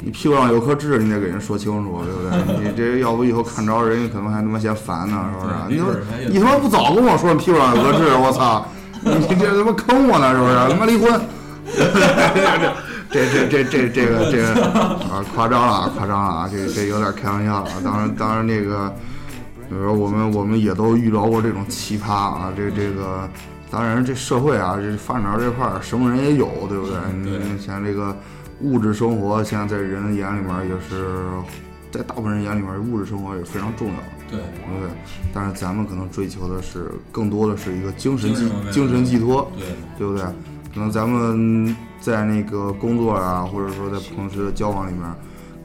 [0.02, 2.64] 你屁股上有颗痣，你得给人说清楚，对不对？
[2.70, 5.56] 你这要不以后看着人家可能还他妈嫌烦呢，是不是？
[5.70, 8.66] 你他妈没准儿还有你他妈不早跟我说你屁股上有颗痣，我操！
[9.04, 10.56] 你你这他妈坑我呢，是不是？
[10.56, 11.22] 他妈离婚！
[13.10, 16.50] 这这这这这个这个啊，夸张了啊，夸张了啊！
[16.52, 17.76] 这这有点开玩笑了啊。
[17.84, 18.92] 当然当然那个。
[19.70, 23.30] 比如说我们我们也都遇到过这种奇葩啊，这这个，
[23.70, 26.96] 当然这社会啊，这发展到这块儿，什么人也有，对不对？
[27.24, 28.16] 对你像这个
[28.62, 31.26] 物质生活，现在在人眼里面也是，
[31.92, 34.90] 在大部分人眼里面，物质生活也是非常重要的，对，对不对？
[35.34, 40.24] 但是咱们可能追求的是更多的是一个精神寄精神寄托，对，对不对？
[40.74, 45.04] 可能咱们在那个工作啊，或者说在平时的交往里面，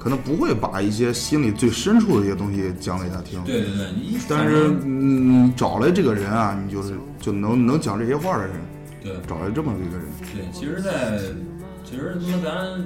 [0.02, 3.40] 可能不会把一些心里最深处的一些东西讲给他听。
[3.44, 8.56] 对对对，你但是你找来这个人啊，你就是就能能讲这些话的人，
[9.00, 9.12] 对。
[9.28, 11.20] 找来这么一个人，对，其实在，
[11.84, 12.82] 其实他妈咱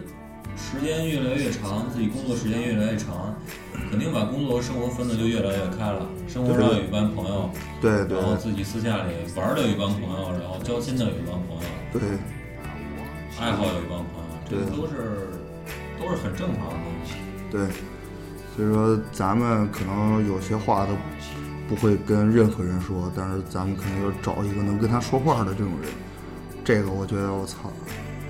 [0.58, 3.34] 时间越来越长，自己工作时间越来越长，
[3.90, 6.06] 肯定把工作和生活分的就越来越开了。
[6.28, 7.48] 生活上有一帮朋友，
[7.80, 8.18] 对对。
[8.18, 11.62] 然后自己私下里玩的有一帮朋友，然后交心的有一帮朋友，
[11.94, 12.02] 对。
[13.40, 14.76] 爱好有一帮朋友，这对。
[14.76, 15.32] 都是
[15.98, 17.14] 都是很正常的东西。
[17.50, 17.60] 对，
[18.56, 20.92] 所以说咱们可能有些话都
[21.68, 25.90] 不会跟任何人说，但是咱们肯定要找一个能跟他说话的这种人。
[26.64, 27.70] 这个我觉得我操，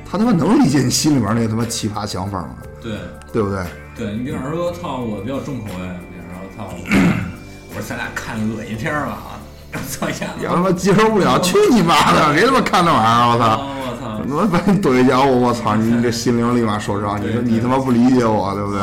[0.05, 2.57] 他他妈能理解你心里边那个他妈奇葩想法吗？
[2.83, 2.99] 对
[3.33, 3.65] 对不对？
[3.97, 6.69] 对，你比方说，操，我比较重口味，比方说，操，
[7.71, 9.36] 我 说咱俩看个恶心片吧，我
[9.89, 12.35] 操一下子，要他妈接受不了，去你妈的！
[12.35, 13.29] 谁他妈看那玩意儿？
[13.33, 13.45] 我操！
[13.45, 15.75] 啊我操，他妈把你怼一脚，我我操！
[15.77, 18.81] 你这心灵立马受伤，你说你他妈不理解我，对不对？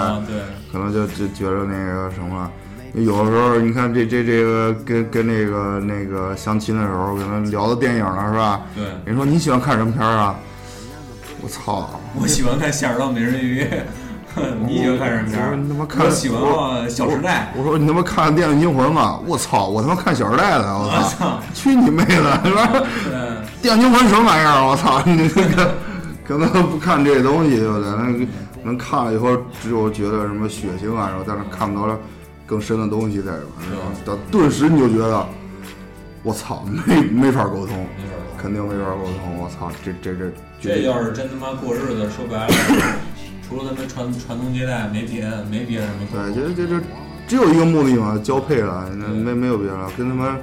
[0.72, 2.50] 可能就就觉得那个什么，
[2.94, 8.62] 有的时候你看这这这个跟跟那个那个相亲的时候，可能聊到电影了是吧？
[8.76, 10.36] 对，人说你喜欢看什么片儿啊？
[11.42, 12.00] 我操！
[12.20, 13.64] 我喜欢看《夏尔道美人鱼》，
[14.66, 15.56] 你喜欢看什么片我儿？
[15.56, 16.42] 你他妈看我喜欢
[16.90, 19.20] 《小时代我说你他妈看《电锯惊魂》吗？
[19.26, 19.68] 我操！
[19.68, 21.40] 我他妈看《小时代》的，我我操！
[21.54, 22.42] 去你妹的！
[22.46, 22.70] 是吧？》。
[23.62, 24.66] 《电锯惊魂》什么玩意儿？
[24.66, 25.02] 我操！
[25.06, 25.76] 你这个
[26.26, 27.90] 可能不看这东西，对不对？
[27.92, 28.28] 那
[28.64, 31.98] 能看了以后，只有觉得什么血腥啊，然后但是看不到
[32.46, 35.26] 更深的东西在里边，然后到顿时你就觉得，
[36.24, 37.86] 我操， 没没法沟通，
[38.42, 39.38] 肯定没法沟通。
[39.38, 40.32] 我操，这这这
[40.62, 42.54] 这要是真他妈过日子，说白了，
[43.54, 46.56] 除了他们传传宗接代，没别的，没别的什么对，用。
[46.56, 46.84] 这这这
[47.28, 50.36] 只有一个目的嘛，交配了，那没没有别的，跟他妈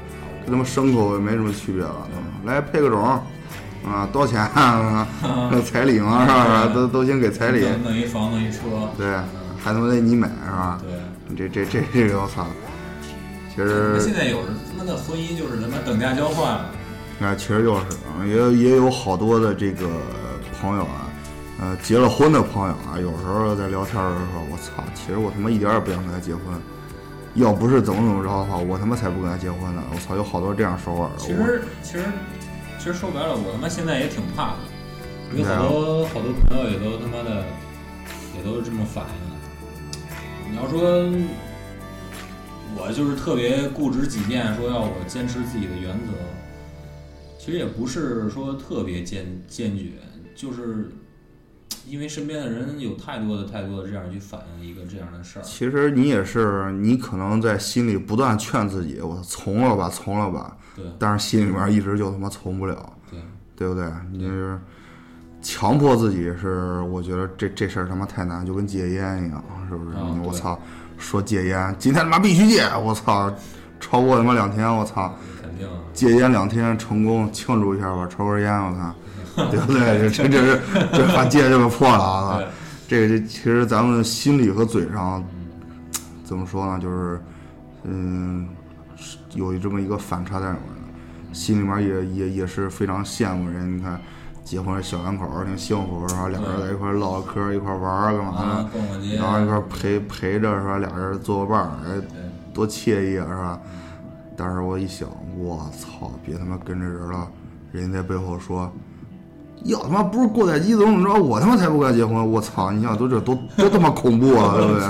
[0.46, 2.06] 跟他妈牲口也没什么区别了。
[2.44, 3.02] 来配个种，
[3.84, 5.08] 啊，多少钱啊？
[5.66, 6.70] 彩礼嘛，是吧？
[6.72, 8.60] 都都先给彩礼，弄弄一房，弄一车。
[8.96, 9.10] 对，
[9.58, 10.80] 还他妈得你买是吧？
[10.80, 11.36] 对。
[11.36, 12.46] 这这这这个我操，
[13.52, 16.70] 其实现在有人他妈的婚姻就是他妈等价交换了。
[17.20, 19.88] 啊，其实就是啊，也也有好多的这个
[20.60, 21.09] 朋友啊，
[21.60, 26.42] 呃，结了婚的朋友啊，有时候在聊天的时候，我操，其实我他妈一点儿也不想跟他结婚，
[27.34, 29.84] 要不是怎么怎么着的话，我他妈才不跟他结婚呢！
[29.92, 31.18] 我操，有好多这样说法的。
[31.18, 32.04] 其实其实
[32.78, 37.44] 其实说白了，我他妈现在也挺怕的，有好多好多朋友也都他妈的
[38.34, 40.50] 也都是这么反应。
[40.50, 40.80] 你要说，
[42.74, 46.12] 我就是特别固执己见，说要我坚持自己的原则，
[47.38, 49.90] 其实也不是说特别坚坚决，
[50.34, 50.90] 就是
[51.86, 55.42] 因为身边的人有太多的太多的这样去反映一个这样的事儿。
[55.42, 60.84] 其实你也是，你可能在心里不断劝自己，我从了吧，从了吧，对。
[60.98, 63.18] 但是心里面一直就他妈从不了，对。
[63.56, 63.84] 对不对？
[64.10, 64.58] 你就是
[65.42, 69.96] 强迫自己是，我觉得这这事儿他妈太难，就跟戒烟一样，是不是？
[69.96, 70.58] 啊我操，
[70.96, 73.30] 说戒烟，今天他妈必须戒，我操，
[73.78, 75.74] 超过他妈两天，我操，肯定啊。
[75.92, 78.94] 戒烟两天成功，庆祝一下吧，抽根烟，我操，
[79.50, 80.08] 对不对？
[80.10, 80.60] 这这这是
[80.92, 82.40] 这把戒这个破了啊！
[82.88, 85.22] 这个这其实咱们心里和嘴上
[86.24, 86.78] 怎么说呢？
[86.80, 87.20] 就是
[87.84, 88.48] 嗯，
[88.96, 90.68] 是有这么一个反差在里面
[91.28, 93.78] 的，心里面也也也是非常羡慕人。
[93.78, 94.00] 你看
[94.44, 100.78] 结婚小两口儿挺幸福，是吧俩人在一块儿唠嗑儿，一块儿玩儿干嘛啊的，，然后一块儿陪陪着是吧？
[100.78, 102.00] 俩人做个伴儿，哎，
[102.52, 103.60] 多惬意啊，是吧？
[104.36, 107.28] 但是我一想，我操，别他妈跟着人了，
[107.70, 108.72] 人家在背后说，
[109.64, 112.70] 要他妈不是过载机怎么怎么着，我他妈才不该结婚，我操！
[112.72, 114.88] 你想都这多多他妈恐怖啊，对不对？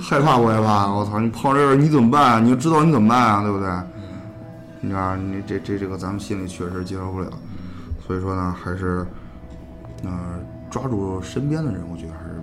[0.00, 0.92] 害怕不害怕？
[0.92, 1.18] 我操！
[1.18, 2.34] 你碰到这事你怎么办？
[2.34, 3.68] 啊你就知道你怎么办啊，对不对？
[4.80, 7.30] 你看你这这这个咱们心里确实接受不了，
[8.06, 9.06] 所以说呢，还是，
[10.02, 10.10] 呃，
[10.70, 12.42] 抓住身边的人，我觉得还是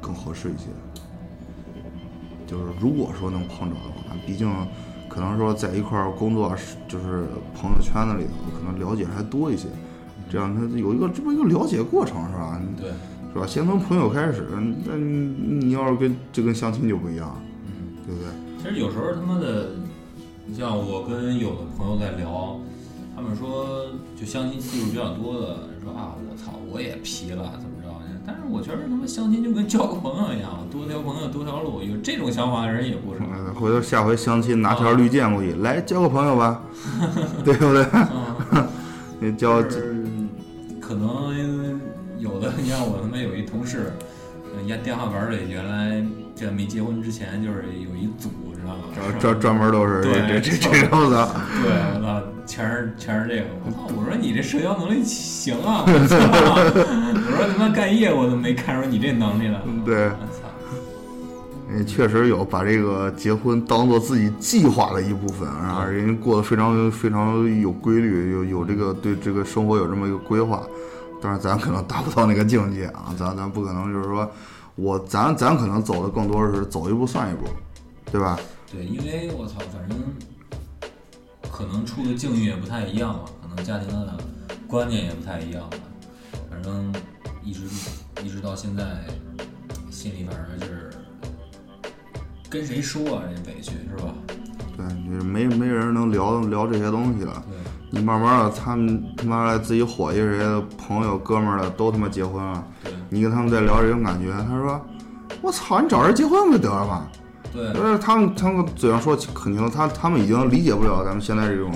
[0.00, 0.66] 更合适一些。
[2.46, 4.48] 就是如果说能碰着的话，毕竟
[5.08, 7.26] 可能说在一块儿工作，是就是
[7.60, 9.66] 朋友圈子里头，可能了解还多一些，
[10.30, 12.60] 这样他有一个这么一个了解过程，是吧？
[12.80, 12.88] 对，
[13.34, 13.46] 是吧？
[13.46, 14.46] 先从朋友开始，
[14.86, 17.72] 那你你要是跟这跟相亲就不一样，嗯。
[18.06, 18.30] 对不对？
[18.62, 19.70] 其实有时候他妈的，
[20.46, 22.58] 你像我跟有的朋友在聊，
[23.14, 23.86] 他们说
[24.18, 28.20] 就相亲次数比较多的说啊，我操，我也皮了，怎么着呢？
[28.26, 33.24] 但是我觉得他妈相亲就跟交个朋友一样，多条朋友多条路，有这种想法的人也不少。
[33.32, 36.62] 呃回头下回相亲拿条绿箭过去，来交个朋友吧，
[37.44, 37.86] 对不对？
[38.52, 38.66] 嗯，
[39.20, 39.62] 你交
[44.78, 46.04] 电话本里原来
[46.34, 49.18] 这没结婚之前就是有一组，知道吗？
[49.18, 51.28] 专专门都是对这这这种的，
[51.62, 53.44] 对，我，全是全是这个。
[53.64, 53.94] 我操！
[53.96, 55.84] 我说你这社交能力行啊！
[55.86, 56.16] 我 操！
[56.16, 59.60] 我说他妈干业务都没看出你这能力来。
[59.84, 60.48] 对我操！
[61.76, 70.62] 也确实有把这个结婚当做自己计划的一部分，啊，人家过得非常非常有规律，有有这个对这个生活有这么一个规划，
[71.22, 74.28] 但是咱可能达不到那个境界啊，咱咱不可能就是说
[74.80, 77.44] 我咱咱可能走的更多的是走一步算一步，
[78.10, 78.40] 对吧？
[78.72, 79.98] 对，因为我操，反正
[81.50, 84.16] 可能处的境遇也不太一样吧，可能家庭的
[84.66, 85.76] 观念也不太一样吧。
[86.48, 86.92] 反正
[87.44, 87.62] 一直
[88.24, 89.04] 一直到现在，
[89.90, 90.90] 心里反正是
[92.48, 94.14] 跟谁说啊，这委屈是吧？
[94.76, 97.44] 对，就是没没人能聊聊这些东西了。
[97.48, 97.58] 对。
[97.90, 102.64] 你慢慢的，他们他妈的自己伙计谁的朋友哥们儿的都他妈结婚了，
[103.08, 104.80] 你跟他们在聊这种感觉，他说
[105.42, 107.08] ：“我操，你找人结婚不就得了吗？”
[107.52, 111.72] 对就是他们他们嘴上说肯定他他们已经理解不了咱们现在这种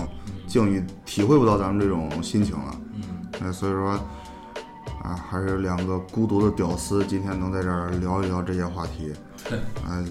[0.46, 2.76] 境遇，体会不到咱们这种心情了。
[2.94, 3.02] 嗯，
[3.42, 3.90] 哎，所以说
[5.02, 9.12] 啊，还是两个孤独的屌丝，今天能在这儿聊一聊这些话题，
[9.48, 9.58] 对。
[9.88, 10.04] 哎，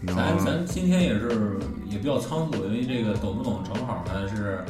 [0.00, 4.64] 能咱咱今天也是也比较仓促，因为这个懂不懂正好呢是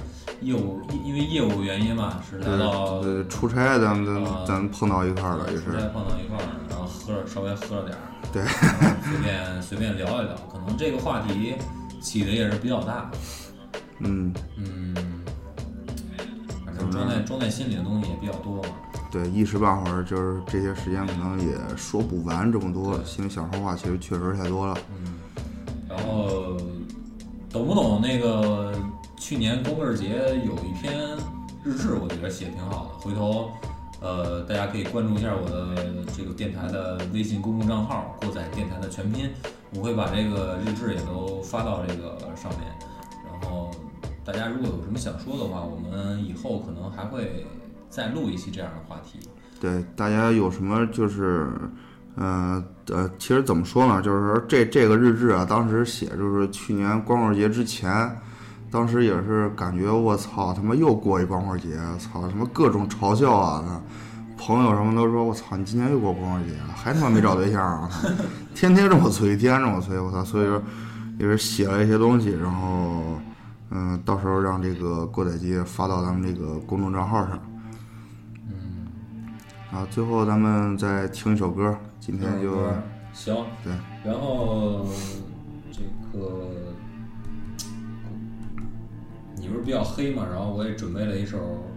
[0.45, 5.65] 业务，因因为业务原因嘛，是来到出差咱们啊咱咱碰到一块儿了，也是。
[5.65, 8.43] 出差碰到一块儿，然后喝了稍微喝了点儿，对。
[9.03, 11.55] 随便随便聊一聊，可能这个话题
[12.01, 13.11] 起的也是比较大，
[14.01, 14.33] 嗯。
[14.57, 14.95] 嗯，
[16.65, 18.69] 反正装在装在心里的东西也比较多嘛，
[19.11, 24.77] 对，一时半会儿就是这些时间可能也说不完这么多，心里想说话其实确实太多了。
[24.91, 25.15] 嗯，
[25.89, 26.57] 然后
[27.51, 28.73] 懂不懂那个
[29.27, 31.17] 去年光棍节有一篇
[31.65, 33.51] 日志，我觉得写挺好的，回头
[34.03, 39.31] 呃大家可以关注一下我的这个电台的微信公众账号“过载电台”的全拼，
[39.73, 42.71] 我会把这个日志也都发到这个上面，
[43.25, 43.71] 然后
[44.27, 47.47] 大家如果有什么想说的话，我们以后可能还会
[47.89, 49.27] 再录一期这样的话题。
[49.59, 51.51] 对，大家有什么就是，
[52.17, 54.03] 呃呃，其实怎么说呢？
[54.03, 57.91] 就是说这这个日志啊，当时写就是去年光棍节之前，
[58.75, 63.81] 当时也是感觉我操他妈又过一光棍节，操他妈各种嘲笑啊！
[64.37, 67.89] 朋友什么都说我操你今年又过光棍节，还他妈没找对象啊！
[68.53, 70.25] 天天这么催，天天这么催，我操！
[70.25, 70.61] 所以说
[71.21, 73.17] 也是写了一些东西，然后
[73.71, 77.39] 嗯、到时候让这个过载机发到咱们这个公众账号上。
[78.49, 78.89] 嗯，
[79.71, 82.57] 啊，最后咱们再听一首歌，今天就
[83.13, 83.73] 行，对，
[84.05, 84.85] 然后
[85.71, 85.81] 这
[86.13, 86.49] 个
[89.45, 91.69] 你不是比较黑嘛，然后我也准备了一首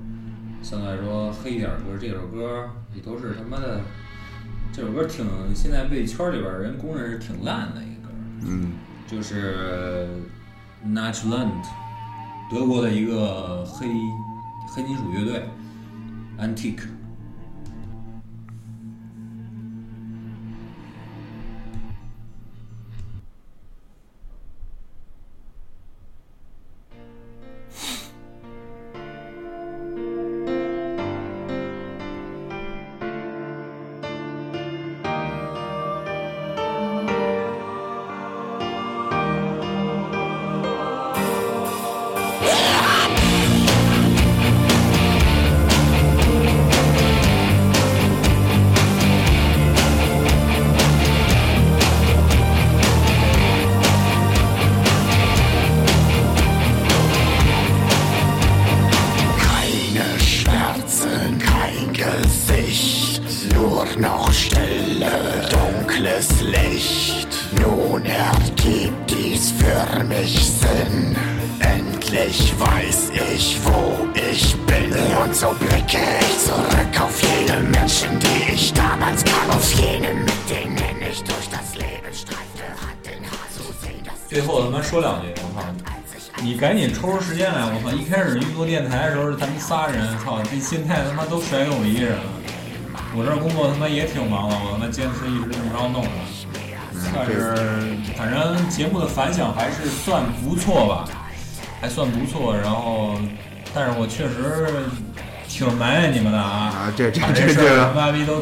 [0.63, 3.81] 相对来说黑一点的歌，这首歌也都是他妈的，
[4.71, 8.13] 这首歌挺现在被圈里边人公认是挺烂的一个歌，
[8.47, 8.71] 嗯，
[9.05, 10.07] 就是
[10.85, 11.61] Natchland，
[12.49, 13.85] 德国的一个黑
[14.69, 15.43] 黑金属乐队
[16.39, 16.96] ，Antique。
[84.37, 85.65] 最后他妈说两句，我操！
[86.43, 87.89] 你赶紧抽出时间来，我操！
[87.89, 90.39] 一开始运作电台的时候，咱们仨人，操！
[90.43, 92.29] 这心态他妈都甩给我一个人了。
[93.15, 96.09] 我这工作他妈也挺忙的，我他妈坚持一直这么着弄着。
[97.15, 101.09] 但是反正节目的反响还是算不错吧，
[101.81, 102.55] 还算不错。
[102.55, 103.17] 然后，
[103.73, 104.85] 但是我确实
[105.57, 106.69] 挺埋怨你们的啊！
[106.69, 107.91] 啊，这这这事儿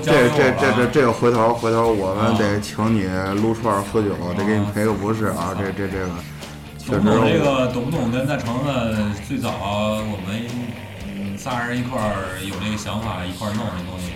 [0.03, 0.88] 这这这这这。
[0.88, 3.05] 这个回头回头我们啊得请你
[3.41, 5.55] 撸串儿喝酒，得给你赔个不是啊！
[5.57, 6.09] 这这这个
[6.78, 7.68] 确懂不懂这个？
[7.68, 8.11] 懂不懂？
[8.11, 9.49] 跟大成子最早
[10.03, 10.45] 我们
[11.07, 14.11] 嗯仨人一块儿有这个想法，一块儿弄这东西，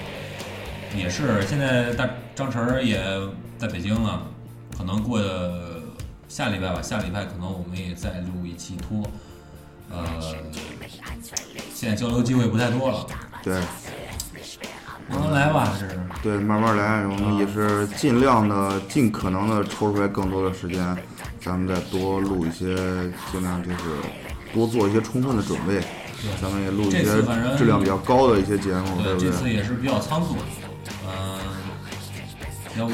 [0.99, 3.01] 也是现在大张晨儿也
[3.57, 4.23] 在北京了，
[4.77, 5.21] 可能过
[6.27, 9.09] 下礼拜吧，下礼拜可能我们也再录一期拖，
[9.91, 10.05] 呃，
[11.73, 13.05] 现在交流机会不太多了，
[13.43, 13.59] 对。
[15.11, 15.99] 慢慢来吧，这是。
[16.21, 20.95] 对，慢慢来，我们也是尽量的、尽可能的抽出来更多的时间，
[21.41, 22.75] 咱们再多录一些，
[23.31, 23.77] 尽量就是
[24.53, 25.81] 多做一些充分的准备，
[26.39, 27.03] 咱们也录一些
[27.57, 29.49] 质量比较高的一些节目，对对，不这次？
[29.49, 30.35] 也是比较仓促，
[31.07, 31.39] 嗯、
[32.77, 32.93] 要不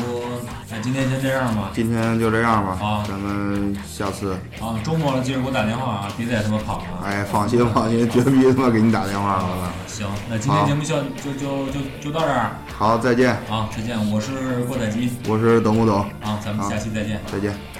[0.70, 1.72] 那今天先这样吧。
[1.74, 6.86] 今天就这样吧啊，咱们下次，啊，周末了记得给我打电话啊，别再他妈跑了。
[7.04, 9.74] 哎，放心放心，绝逼他妈给你打电话了。
[9.88, 16.00] 行，那今天节目就就就就就到这儿好，再见，啊，再见，我是郭采基我是董不董？
[16.22, 17.22] 啊，咱们下期再见。
[17.32, 17.75] 再见。